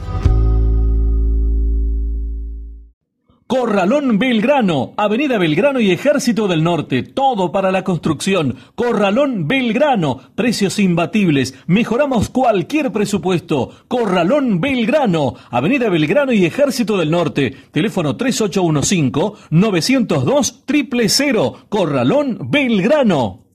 Belgrano, 4.12 4.92
Avenida 4.96 5.38
Belgrano 5.38 5.80
y 5.80 5.90
Ejército 5.90 6.46
del 6.48 6.62
Norte, 6.62 7.02
todo 7.02 7.52
para 7.52 7.70
la 7.70 7.84
construcción. 7.84 8.56
Corralón 8.74 9.48
Belgrano, 9.48 10.20
precios 10.34 10.78
imbatibles, 10.78 11.54
mejoramos 11.66 12.28
cualquier 12.28 12.92
presupuesto. 12.92 13.70
Corralón 13.88 14.60
Belgrano, 14.60 15.34
Avenida 15.50 15.88
Belgrano 15.88 16.32
y 16.32 16.44
Ejército 16.44 16.96
del 16.96 17.10
Norte, 17.10 17.56
teléfono 17.72 18.16
3815-902 18.16 21.08
000, 21.08 21.66
Corralón 21.68 22.38
Belgrano. 22.50 23.45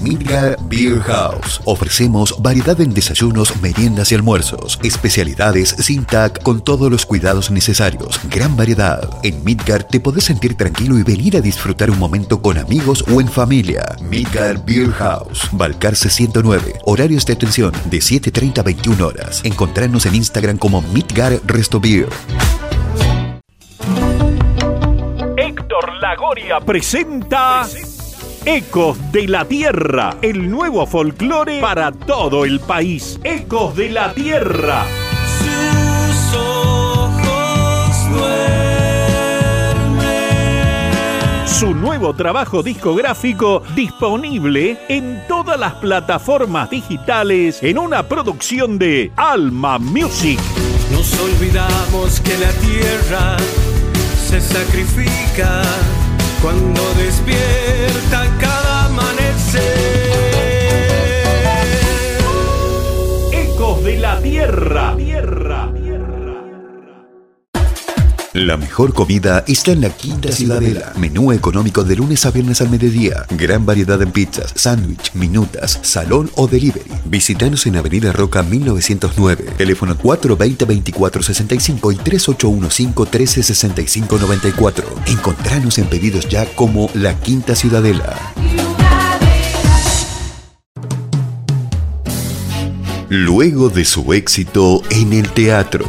Midgar 0.00 0.56
Beer 0.68 1.00
House. 1.00 1.60
Ofrecemos 1.66 2.34
variedad 2.38 2.80
en 2.80 2.94
desayunos, 2.94 3.60
meriendas 3.60 4.10
y 4.10 4.14
almuerzos. 4.14 4.78
Especialidades 4.82 5.68
sin 5.78 6.04
TAC 6.04 6.42
con 6.42 6.62
todos 6.64 6.90
los 6.90 7.04
cuidados 7.04 7.50
necesarios. 7.50 8.18
Gran 8.30 8.56
variedad. 8.56 9.10
En 9.22 9.44
Midgar 9.44 9.84
te 9.84 10.00
podés 10.00 10.24
sentir 10.24 10.56
tranquilo 10.56 10.98
y 10.98 11.02
venir 11.02 11.36
a 11.36 11.40
disfrutar 11.40 11.90
un 11.90 11.98
momento 11.98 12.40
con 12.40 12.56
amigos 12.56 13.04
o 13.12 13.20
en 13.20 13.28
familia. 13.28 13.84
Midgar 14.02 14.64
Beer 14.64 14.90
House. 14.92 15.48
Balcarce 15.52 16.08
109. 16.08 16.80
Horarios 16.86 17.26
de 17.26 17.34
atención 17.34 17.72
de 17.90 17.98
7.30 17.98 18.58
a 18.58 18.62
21 18.62 19.06
horas. 19.06 19.42
Encontrarnos 19.44 20.06
en 20.06 20.14
Instagram 20.14 20.56
como 20.56 20.80
Midgar 20.80 21.38
Resto 21.44 21.78
Beer. 21.78 22.08
Héctor 25.36 25.94
Lagoria 26.00 26.60
presenta 26.60 27.66
Ecos 28.46 28.96
de 29.12 29.28
la 29.28 29.44
Tierra, 29.44 30.16
el 30.22 30.50
nuevo 30.50 30.86
folclore 30.86 31.60
para 31.60 31.92
todo 31.92 32.46
el 32.46 32.58
país. 32.58 33.20
Ecos 33.22 33.76
de 33.76 33.90
la 33.90 34.14
Tierra. 34.14 34.86
Sus 35.38 36.36
ojos 36.36 36.80
Su 41.44 41.74
nuevo 41.74 42.14
trabajo 42.14 42.62
discográfico 42.62 43.62
disponible 43.76 44.78
en 44.88 45.22
todas 45.28 45.60
las 45.60 45.74
plataformas 45.74 46.70
digitales 46.70 47.62
en 47.62 47.78
una 47.78 48.08
producción 48.08 48.78
de 48.78 49.12
Alma 49.16 49.78
Music. 49.78 50.40
Nos 50.90 51.12
olvidamos 51.20 52.20
que 52.20 52.38
la 52.38 52.52
tierra 52.52 53.36
se 54.26 54.40
sacrifica 54.40 55.62
cuando 56.42 56.80
despierta 56.94 58.26
cada 58.38 58.86
amanecer. 58.86 59.60
Ecos 63.32 63.84
de 63.84 63.98
la 63.98 64.20
Tierra. 64.20 64.94
La 68.32 68.56
mejor 68.56 68.94
comida 68.94 69.42
está 69.48 69.72
en 69.72 69.80
la 69.80 69.90
Quinta 69.90 70.30
Ciudadela. 70.30 70.92
Menú 70.96 71.32
económico 71.32 71.82
de 71.82 71.96
lunes 71.96 72.24
a 72.24 72.30
viernes 72.30 72.60
al 72.60 72.70
mediodía. 72.70 73.26
Gran 73.30 73.66
variedad 73.66 74.00
en 74.00 74.12
pizzas, 74.12 74.52
sándwich, 74.54 75.12
minutas, 75.14 75.80
salón 75.82 76.30
o 76.36 76.46
delivery. 76.46 76.92
Visítanos 77.06 77.66
en 77.66 77.74
Avenida 77.74 78.12
Roca 78.12 78.44
1909. 78.44 79.46
Teléfono 79.56 79.98
420-2465 79.98 81.92
y 81.92 81.96
3815-1365-94. 81.96 84.84
Encontranos 85.06 85.78
en 85.78 85.86
pedidos 85.86 86.28
ya 86.28 86.46
como 86.54 86.88
La 86.94 87.18
Quinta 87.18 87.56
Ciudadela. 87.56 88.16
Luego 93.08 93.70
de 93.70 93.84
su 93.84 94.12
éxito 94.12 94.82
en 94.90 95.14
el 95.14 95.28
teatro, 95.30 95.84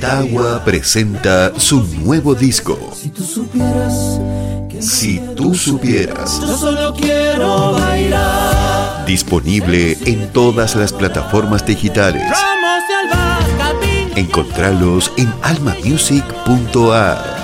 Tawa 0.00 0.64
presenta 0.64 1.52
su 1.58 1.82
nuevo 1.82 2.34
disco. 2.34 2.78
Si 2.94 3.08
tú 3.10 3.24
supieras 3.24 4.20
Si 4.80 5.18
tú 5.34 5.54
supieras, 5.54 6.40
yo 6.40 6.56
solo 6.56 6.94
quiero 6.94 7.72
bailar. 7.72 9.04
disponible 9.06 9.96
en 10.04 10.32
todas 10.32 10.76
las 10.76 10.92
plataformas 10.92 11.66
digitales. 11.66 12.30
Encontralos 14.14 15.10
en 15.16 15.32
almamusic.ar. 15.42 17.43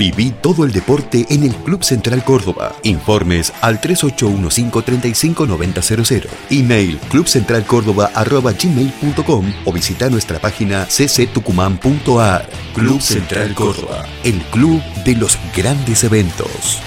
Viví 0.00 0.32
todo 0.40 0.64
el 0.64 0.72
deporte 0.72 1.26
en 1.28 1.42
el 1.42 1.54
Club 1.56 1.84
Central 1.84 2.24
Córdoba. 2.24 2.74
Informes 2.84 3.52
al 3.60 3.82
3815-359000. 3.82 6.26
Email 6.48 6.98
clubcentralcórdoba.gmail.com 7.10 9.52
o 9.66 9.72
visita 9.74 10.08
nuestra 10.08 10.38
página 10.38 10.86
cctucumán.ar. 10.86 12.48
Club 12.72 13.02
Central 13.02 13.54
Córdoba, 13.54 14.06
el 14.24 14.40
club 14.44 14.80
de 15.04 15.16
los 15.16 15.38
grandes 15.54 16.02
eventos. 16.02 16.80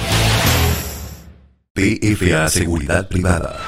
PFA 1.75 2.49
Seguridad 2.49 3.07
Privada. 3.07 3.59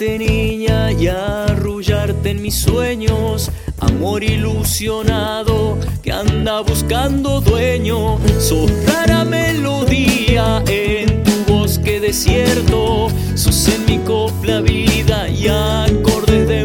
Niña 0.00 0.90
y 0.92 1.06
arrullarte 1.06 2.30
en 2.30 2.42
mis 2.42 2.56
sueños. 2.56 3.50
Amor 3.78 4.24
ilusionado 4.24 5.78
que 6.02 6.12
anda 6.12 6.60
buscando 6.60 7.40
dueño. 7.40 8.18
Sos 8.38 8.70
rara 8.86 9.24
melodía 9.24 10.62
en 10.66 11.22
tu 11.22 11.52
bosque 11.52 12.00
desierto. 12.00 13.08
Sos 13.34 13.68
en 13.68 13.84
mi 13.86 13.98
copla 13.98 14.60
vida 14.60 15.28
y 15.28 15.46
acordes 15.48 16.48
de 16.48 16.63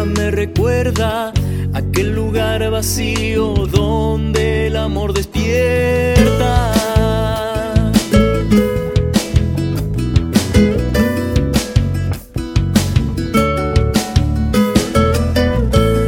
me 0.00 0.30
recuerda 0.30 1.32
aquel 1.74 2.14
lugar 2.14 2.68
vacío 2.70 3.52
donde 3.70 4.66
el 4.68 4.76
amor 4.76 5.12
despierta. 5.12 6.72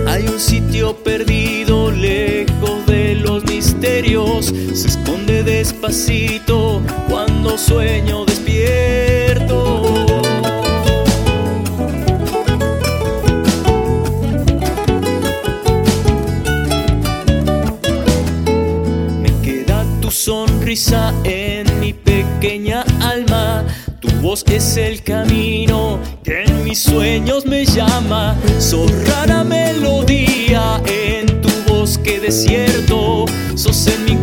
Hay 0.09 0.27
un 0.27 0.41
sitio 0.41 0.97
perdido 0.97 1.91
lejos 1.91 2.87
de 2.87 3.17
los 3.17 3.45
misterios, 3.45 4.47
se 4.47 4.89
esconde 4.89 5.43
despacito 5.43 6.83
cuando 7.09 7.57
sueño 7.59 8.25
despierto. 8.25 8.34
Es 24.35 24.77
el 24.77 25.05
camino 25.05 26.01
que 26.25 26.43
en 26.43 26.65
mis 26.65 26.81
sueños 26.81 27.47
me 27.47 27.65
llama. 27.65 28.37
Sos 28.59 28.91
rara 29.07 29.45
melodía 29.45 30.83
en 30.87 31.41
tu 31.41 31.49
bosque 31.69 32.19
desierto. 32.19 33.27
Sos 33.55 33.87
en 33.87 34.05
mi 34.07 34.14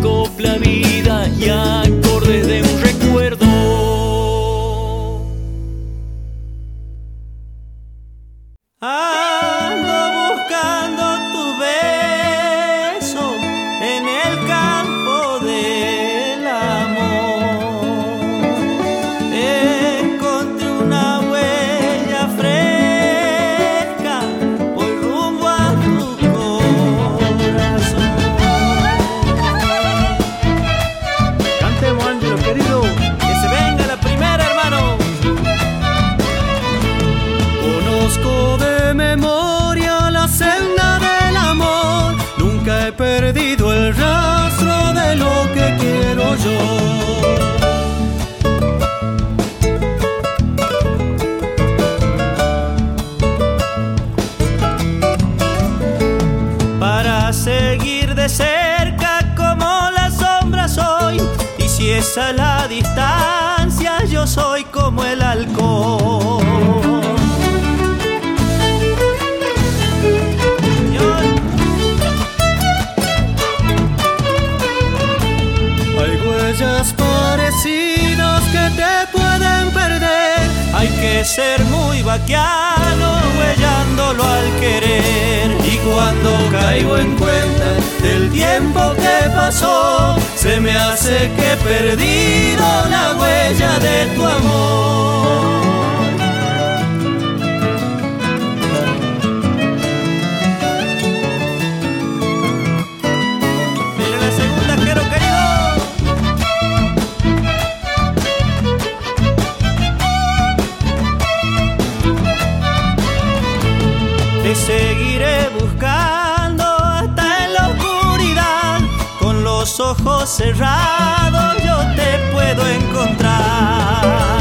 yo 121.64 121.78
te 121.96 122.20
puedo 122.32 122.68
encontrar. 122.68 124.41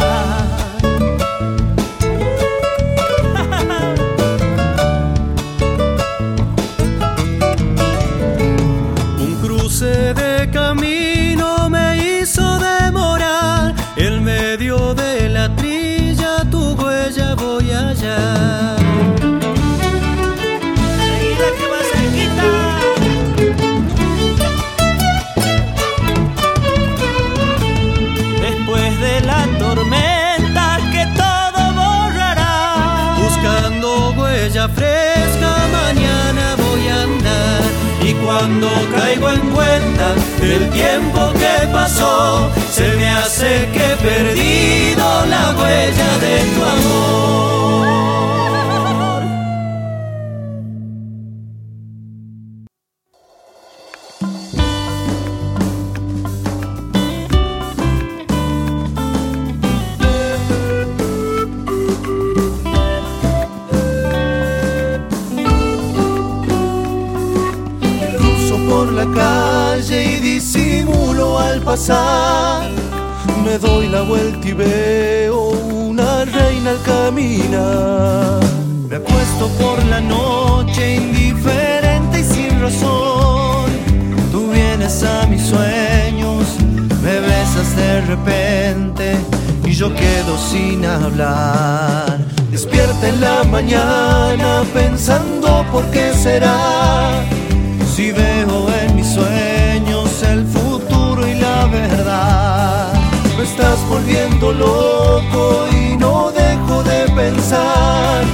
En 39.32 39.50
cuenta 39.50 40.14
del 40.40 40.70
tiempo 40.70 41.32
que 41.34 41.66
pasó, 41.72 42.50
se 42.72 42.88
me 42.96 43.08
hace 43.08 43.68
que 43.72 43.92
he 43.92 43.96
perdido 43.96 45.26
la 45.26 45.54
huella 45.56 46.18
de 46.18 46.38
tu 46.54 46.64
amor. 46.64 47.59
La 69.04 69.14
calle 69.14 70.12
y 70.12 70.16
disimulo 70.16 71.38
al 71.38 71.60
pasar. 71.62 72.70
Me 73.44 73.58
doy 73.58 73.88
la 73.88 74.02
vuelta 74.02 74.46
y 74.46 74.52
veo 74.52 75.50
una 75.88 76.24
reina 76.24 76.70
al 76.70 76.82
caminar. 76.82 78.40
Me 78.88 78.96
acuesto 78.96 79.48
por 79.60 79.82
la 79.86 80.00
noche 80.00 80.96
indiferente 80.96 82.20
y 82.20 82.24
sin 82.24 82.60
razón. 82.60 83.70
Tú 84.32 84.50
vienes 84.50 85.02
a 85.02 85.26
mis 85.26 85.42
sueños, 85.42 86.44
me 87.02 87.20
besas 87.20 87.74
de 87.76 88.00
repente 88.02 89.16
y 89.64 89.72
yo 89.72 89.94
quedo 89.94 90.36
sin 90.36 90.84
hablar. 90.84 92.18
Despierta 92.50 93.08
en 93.08 93.20
la 93.20 93.44
mañana 93.44 94.62
pensando 94.74 95.64
por 95.72 95.84
qué 95.90 96.12
será. 96.12 97.22
Si 97.94 98.12
veo 98.12 98.79
estás 103.50 103.80
volviendo 103.88 104.52
loco 104.52 105.66
y 105.72 105.96
no 105.96 106.30
dejo 106.30 106.82
de 106.84 107.00
pensar 107.14 108.24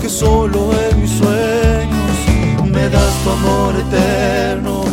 que 0.00 0.08
solo 0.08 0.70
en 0.84 1.02
mis 1.02 1.10
sueños 1.10 2.16
me 2.72 2.88
das 2.88 3.12
tu 3.22 3.30
amor 3.30 3.74
eterno. 3.76 4.84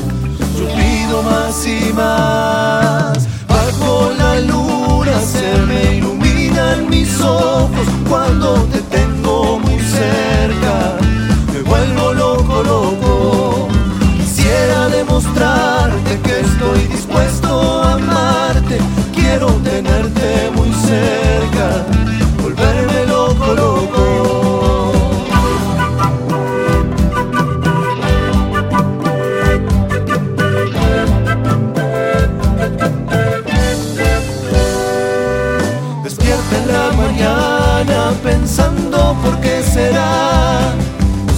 Yo 0.58 0.66
pido 0.76 1.24
más 1.24 1.66
y 1.66 1.94
más. 1.94 3.28
Bajo 3.48 4.12
la 4.18 4.40
luna 4.42 5.20
se 5.22 5.48
me 5.70 5.98
iluminan 5.98 6.90
mis 6.90 7.20
ojos 7.22 7.88
cuando 8.10 8.56
te 8.74 8.80
tengo 8.98 9.62
estrella 10.02 11.21
por 39.16 39.40
qué 39.40 39.64
será. 39.64 40.74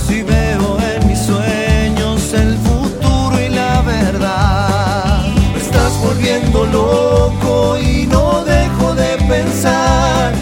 Si 0.06 0.22
veo 0.22 0.78
en 0.80 1.08
mis 1.08 1.20
sueños 1.20 2.34
el 2.34 2.58
futuro 2.58 3.40
y 3.40 3.50
la 3.50 3.82
verdad. 3.82 5.26
Me 5.54 5.60
estás 5.60 5.94
volviendo 6.02 6.66
loco 6.66 7.78
y 7.80 8.06
no 8.08 8.44
dejo 8.44 8.94
de 8.96 9.18
pensar 9.28 10.34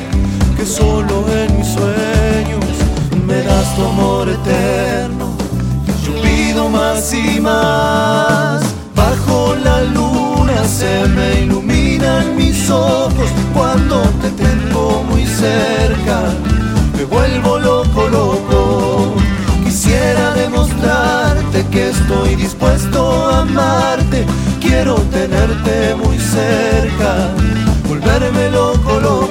que 0.57 0.65
solo 0.65 1.25
en 1.31 1.57
mis 1.57 1.67
sueños 1.67 2.65
me 3.25 3.41
das 3.43 3.75
tu 3.75 3.85
amor 3.85 4.29
eterno. 4.29 5.27
Yo 6.05 6.21
pido 6.21 6.69
más 6.69 7.13
y 7.13 7.39
más. 7.39 8.61
Bajo 8.95 9.55
la 9.55 9.83
luna 9.83 10.65
se 10.65 11.07
me 11.07 11.41
iluminan 11.41 12.35
mis 12.35 12.69
ojos 12.69 13.29
cuando 13.53 14.01
te 14.21 14.29
tengo 14.31 15.03
muy 15.09 15.25
cerca 15.25 15.80
me 17.01 17.05
vuelvo 17.05 17.57
loco, 17.57 18.07
loco. 18.09 19.15
Quisiera 19.63 20.33
demostrarte 20.33 21.65
que 21.71 21.89
estoy 21.89 22.35
dispuesto 22.35 23.31
a 23.31 23.41
amarte, 23.41 24.25
quiero 24.59 24.95
tenerte 25.17 25.95
muy 25.95 26.19
cerca, 26.19 27.29
volverme 27.87 28.51
loco, 28.51 28.99
loco. 28.99 29.30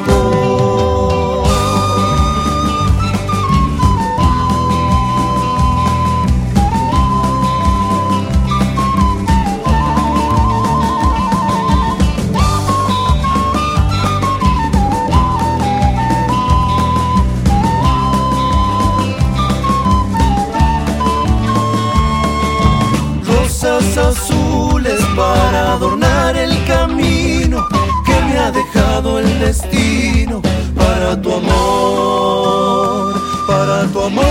para 25.34 25.72
adornar 25.74 26.36
el 26.36 26.64
camino 26.64 27.66
que 28.06 28.16
me 28.26 28.38
ha 28.38 28.50
dejado 28.50 29.18
el 29.18 29.38
destino 29.38 30.40
para 30.76 31.20
tu 31.20 31.32
amor, 31.34 33.14
para 33.46 33.86
tu 33.92 34.02
amor. 34.10 34.30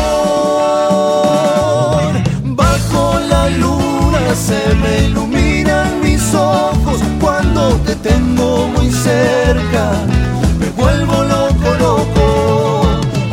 Bajo 2.62 3.20
la 3.34 3.50
luna 3.50 4.36
se 4.48 4.62
me 4.82 4.94
iluminan 5.08 6.02
mis 6.02 6.34
ojos 6.34 7.00
cuando 7.22 7.62
te 7.86 7.96
tengo 7.96 8.68
muy 8.76 8.92
cerca. 8.92 9.84
Me 10.60 10.68
vuelvo 10.82 11.24
loco, 11.24 11.68
loco. 11.86 12.26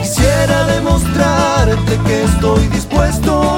Quisiera 0.01 0.67
demostrarte 0.75 1.99
que 2.07 2.25
estoy 2.25 2.67
dispuesto 2.69 3.56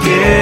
begin. 0.00 0.41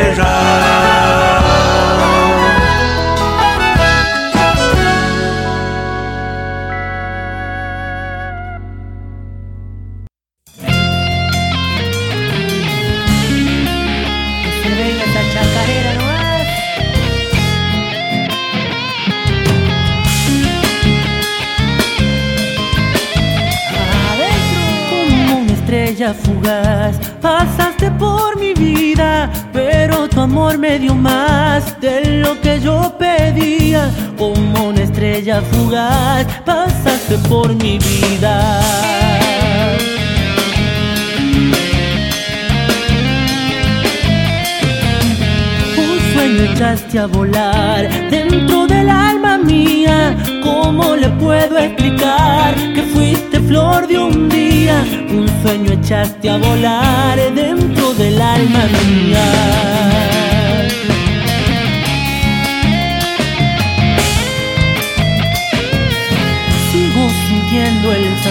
Me 30.70 30.78
dio 30.78 30.94
más 30.94 31.80
de 31.80 32.22
lo 32.22 32.40
que 32.40 32.60
yo 32.60 32.94
pedía. 32.96 33.90
Como 34.16 34.68
una 34.68 34.82
estrella 34.82 35.42
fugaz, 35.50 36.24
pasaste 36.44 37.16
por 37.28 37.48
mi 37.62 37.76
vida. 37.78 38.34
Un 45.82 45.96
sueño 46.12 46.42
echaste 46.52 46.98
a 47.00 47.06
volar 47.06 47.82
dentro 48.08 48.68
del 48.68 48.88
alma 48.90 49.38
mía. 49.38 50.16
¿Cómo 50.44 50.94
le 50.94 51.08
puedo 51.24 51.58
explicar 51.58 52.54
que 52.74 52.82
fuiste 52.94 53.40
flor 53.40 53.88
de 53.88 53.98
un 53.98 54.28
día? 54.28 54.84
Un 55.18 55.26
sueño 55.42 55.72
echaste 55.72 56.30
a 56.30 56.36
volar 56.36 57.18
dentro 57.34 57.92
del 57.94 58.22
alma 58.22 58.62
mía. 58.86 60.19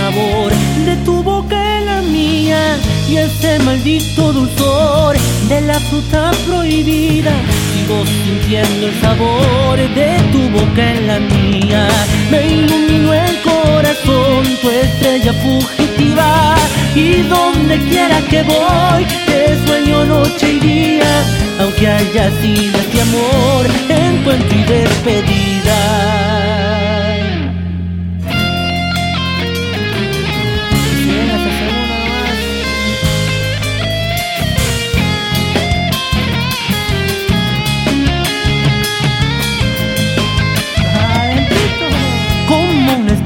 Sabor 0.10 0.52
de 0.86 0.96
tu 1.06 1.22
boca 1.22 1.78
en 1.78 1.86
la 1.86 2.02
mía 2.02 2.78
y 3.08 3.18
ese 3.18 3.60
maldito 3.60 4.34
dulzor 4.34 5.16
de 5.48 5.62
la 5.62 5.80
fruta 5.80 6.32
prohibida. 6.48 7.32
Sigo 7.72 8.04
sintiendo 8.24 8.88
el 8.88 9.02
sabor 9.02 9.78
de 9.78 10.18
tu 10.32 10.42
boca 10.50 10.84
en 10.94 11.08
la 11.08 11.20
mía. 11.20 11.88
Me 12.32 12.48
iluminó 12.48 13.14
el 13.14 13.36
corazón, 13.42 14.46
tu 14.62 14.70
estrella 14.70 15.34
fugitiva. 15.44 16.56
Y 16.96 17.22
donde 17.34 17.78
quiera 17.90 18.20
que 18.30 18.42
voy, 18.44 19.06
te 19.28 19.40
sueño 19.66 20.06
noche 20.06 20.54
y 20.54 20.60
día. 20.60 21.24
Aunque 21.62 21.88
haya 21.88 22.32
sido 22.42 22.80
este 22.80 23.02
amor, 23.02 23.68
encuentro 23.90 24.58
y 24.58 24.64
despedida. 24.64 25.50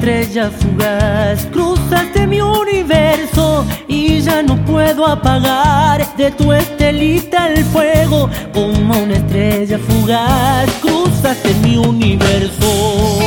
Estrella 0.04 0.50
fugaz, 0.50 1.46
cruzaste 1.46 2.26
mi 2.26 2.38
universo 2.38 3.64
y 3.88 4.20
ya 4.20 4.42
no 4.42 4.62
puedo 4.66 5.06
apagar 5.06 6.06
de 6.16 6.30
tu 6.30 6.52
estelita 6.52 7.48
el 7.48 7.64
fuego. 7.64 8.28
Como 8.52 8.98
una 8.98 9.14
estrella 9.14 9.78
fugaz, 9.78 10.70
cruzaste 10.82 11.54
mi 11.62 11.78
universo. 11.78 13.18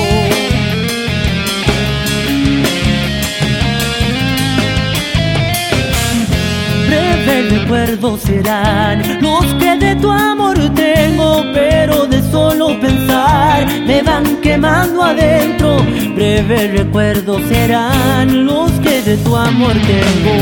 Breves 7.28 7.60
recuerdos 7.60 8.22
serán 8.22 9.22
los 9.22 9.46
que 9.56 9.76
de 9.78 9.96
tu 9.96 10.10
amor 10.10 10.58
tengo, 10.74 11.44
pero 11.54 12.06
de 12.06 12.22
solo 12.32 12.80
pensar 12.80 13.68
me 13.86 14.02
van 14.02 14.38
quemando 14.42 15.04
adentro. 15.04 15.78
Breves 16.16 16.72
recuerdos 16.72 17.42
serán 17.50 18.46
los 18.46 18.72
que 18.80 19.02
de 19.02 19.18
tu 19.18 19.36
amor 19.36 19.74
tengo. 19.74 20.38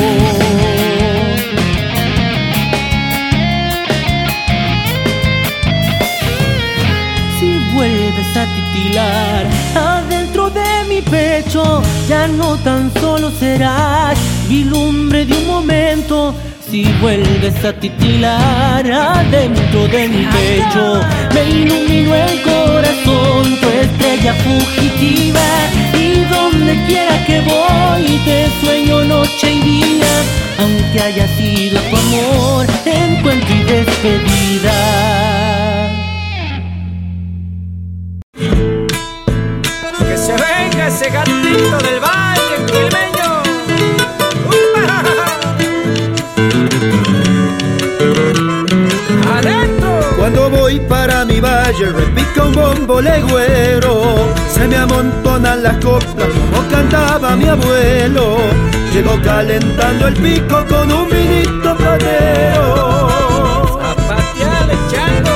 si 7.40 7.60
vuelves 7.74 8.38
a 8.38 8.46
titilar 8.56 9.46
adentro 9.76 10.50
de 10.50 10.86
mi 10.88 11.02
pecho, 11.02 11.82
ya 12.08 12.28
no 12.28 12.56
tan 12.58 12.92
solo 13.02 13.30
serás 13.32 14.18
vilumbre 14.48 15.26
de 15.26 15.34
un 15.34 15.48
momento. 15.48 16.34
Si 16.76 16.84
vuelves 17.00 17.64
a 17.64 17.72
titilar 17.72 18.86
adentro 18.86 19.88
de 19.88 20.10
mi 20.10 20.26
pecho, 20.26 21.00
me 21.34 21.50
iluminó 21.50 22.14
el 22.14 22.42
corazón, 22.42 23.58
tu 23.62 23.70
estrella 23.70 24.34
fugitiva. 24.44 25.40
Y 25.94 26.26
donde 26.26 26.76
quiera 26.86 27.26
que 27.26 27.40
voy, 27.40 28.20
te 28.26 28.50
sueño 28.60 29.06
noche 29.06 29.54
y 29.54 29.62
día. 29.62 30.24
Aunque 30.60 31.00
haya 31.00 31.26
sido 31.38 31.80
tu 31.80 31.96
amor, 31.96 32.66
encuentro 32.86 33.56
y 33.56 33.64
despedida. 33.64 34.78
Que 39.98 40.18
se 40.18 40.34
venga 40.34 40.88
ese 40.90 41.10
gatito 41.10 41.78
del 41.78 42.00
valle 42.02 43.15
mi 51.36 51.42
valle 51.42 51.92
repica 51.92 52.44
un 52.44 52.54
bombo 52.54 53.02
legüero. 53.02 54.34
Se 54.54 54.68
me 54.68 54.78
amontonan 54.78 55.64
las 55.64 55.78
coplas 55.84 56.30
como 56.30 56.68
cantaba 56.70 57.36
mi 57.36 57.46
abuelo. 57.46 58.38
Llego 58.94 59.20
calentando 59.22 60.08
el 60.08 60.14
pico 60.14 60.66
con 60.70 60.92
un 60.92 61.10
vinito 61.10 61.76
platero. 61.76 63.10
¡Zapateale, 63.82 64.76
chango! 64.92 65.36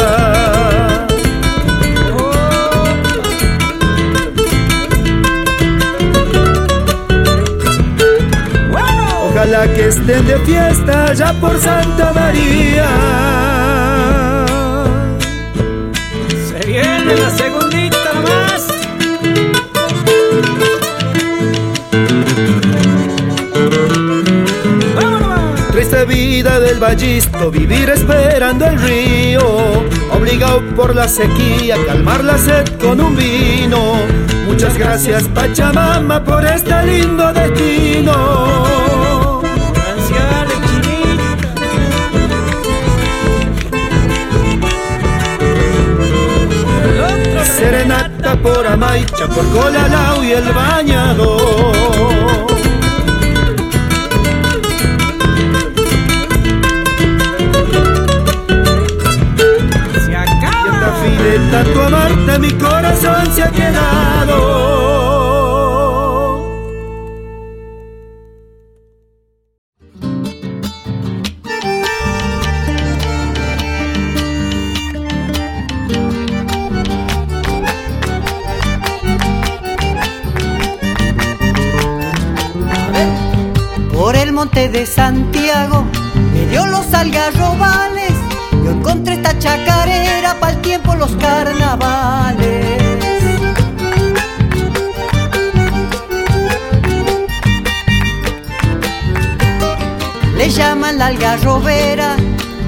estén 9.91 10.26
de 10.26 10.38
fiesta 10.39 11.13
ya 11.13 11.34
por 11.34 11.59
Santa 11.59 12.13
María. 12.13 12.88
Se 16.47 16.59
viene 16.65 17.15
la 17.23 17.30
segundita 17.30 18.09
nomás. 18.15 18.63
Triste 25.72 26.05
vida 26.05 26.59
del 26.61 26.80
ballisto, 26.80 27.51
vivir 27.51 27.89
esperando 27.89 28.68
el 28.68 28.81
río, 28.81 29.43
obligado 30.11 30.61
por 30.76 30.95
la 30.95 31.07
sequía, 31.09 31.76
calmar 31.85 32.23
la 32.23 32.38
sed 32.38 32.65
con 32.80 33.01
un 33.01 33.15
vino. 33.15 33.95
Muchas 34.47 34.77
gracias 34.77 35.23
Pachamama 35.35 36.23
por 36.23 36.45
este 36.45 36.76
lindo 36.85 37.34
destino. 37.34 38.90
Por 48.38 48.66
Amaicha, 48.66 49.28
por 49.28 49.45
Colalao 49.49 50.24
y 50.24 50.32
el 50.32 50.52
bañador. 50.53 51.76
Se 60.06 60.16
acaba. 60.16 60.94
Y 61.06 61.24
de 61.24 61.40
tanto 61.52 61.84
amarte 61.84 62.40
mi 62.40 62.52
corazón 62.53 63.32
se 63.36 63.44
ha 63.44 63.52
quedado. 63.52 65.11
De 84.72 84.85
Santiago 84.85 85.85
me 86.34 86.45
dio 86.48 86.65
los 86.65 86.93
algarrobales. 86.93 88.14
Yo 88.64 88.72
encontré 88.72 89.15
esta 89.15 89.38
chacarera 89.38 90.39
para 90.39 90.53
el 90.53 90.61
tiempo 90.61 90.95
los 90.95 91.11
carnavales. 91.18 92.65
Le 100.38 100.49
llaman 100.49 100.98
la 100.98 101.07
algarrobera 101.07 102.15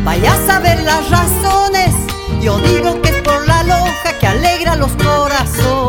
Vaya 0.03 0.33
a 0.33 0.45
saber 0.45 0.83
las 0.83 1.09
razones, 1.09 1.95
yo 2.41 2.59
digo 2.59 3.01
que 3.01 3.09
es 3.09 3.21
por 3.21 3.47
la 3.47 3.63
lonja 3.63 4.19
que 4.19 4.27
alegra 4.27 4.75
los 4.75 4.91
corazones. 4.91 5.82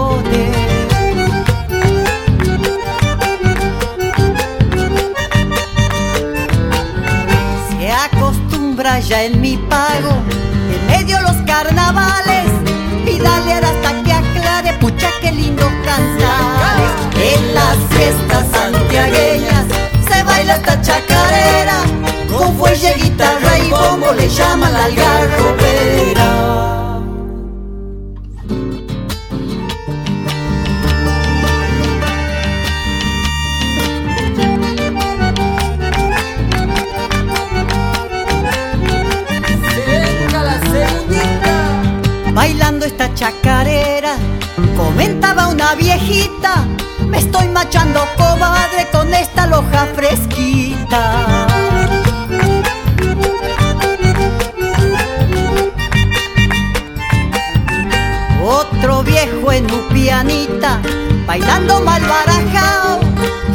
Acostumbra 8.95 9.01
ya 9.01 9.25
en 9.25 9.41
mi 9.41 9.57
pago, 9.57 10.23
en 10.71 10.87
medio 10.87 11.21
los 11.23 11.37
carnavales, 11.47 12.47
y 13.07 13.19
dale 13.19 13.55
hasta 13.55 14.03
que 14.03 14.12
aclare, 14.12 14.75
pucha 14.75 15.09
que 15.21 15.33
lindo 15.33 15.66
cantar. 15.85 16.77
En 17.16 17.55
las 17.55 17.77
fiestas 17.91 18.47
santiagueñas 18.53 19.65
se 20.09 20.23
baila 20.23 20.55
esta 20.57 20.81
chacarera, 20.81 21.83
con 22.31 22.57
fuelle, 22.57 22.95
guitarra 22.95 23.59
y 23.59 23.71
bombo 23.71 24.12
le 24.12 24.29
llaman 24.29 24.73
la 24.73 24.85
algarrobera. 24.85 26.84
Esta 42.95 43.12
chacarera, 43.12 44.15
comentaba 44.77 45.49
una 45.49 45.75
viejita, 45.75 46.65
me 47.09 47.19
estoy 47.19 47.49
machando 47.49 48.07
comadre 48.16 48.87
con 48.93 49.12
esta 49.12 49.49
loja 49.49 49.89
fresquita. 49.97 51.47
Otro 58.45 59.03
viejo 59.03 59.51
en 59.51 59.69
un 59.73 59.89
pianita, 59.89 60.81
bailando 61.27 61.81
mal 61.81 62.03
barajao, 62.03 63.01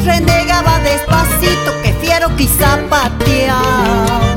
renegaba 0.04 0.80
despacito 0.80 1.80
que 1.82 1.94
fiero 1.94 2.28
quizá 2.36 2.78
pateao. 2.90 4.29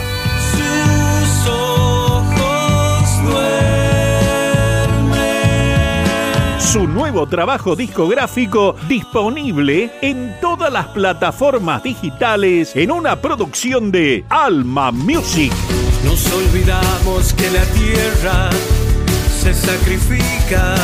Sus 0.51 1.47
ojos 1.51 3.23
duermen. 3.23 3.49
Su 6.59 6.87
nuevo 6.87 7.27
trabajo 7.27 7.75
discográfico 7.75 8.75
disponible 8.87 9.91
en 10.01 10.35
todas 10.41 10.73
las 10.73 10.87
plataformas 10.87 11.83
digitales 11.83 12.75
en 12.75 12.89
una 12.91 13.21
producción 13.21 13.91
de 13.91 14.25
Alma 14.29 14.91
Music. 14.91 15.53
Nos 16.03 16.25
olvidamos 16.33 17.33
que 17.33 17.51
la 17.51 17.63
tierra 17.65 18.49
se 19.39 19.53
sacrifica 19.53 20.75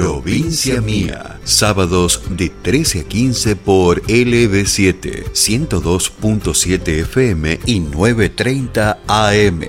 Provincia 0.00 0.80
Mía. 0.80 1.38
Sábados 1.44 2.22
de 2.30 2.48
13 2.48 3.00
a 3.00 3.04
15 3.04 3.54
por 3.54 4.00
LB7, 4.04 5.30
102.7 5.32 6.88
FM 7.02 7.60
y 7.66 7.80
9.30 7.80 8.96
AM. 9.06 9.60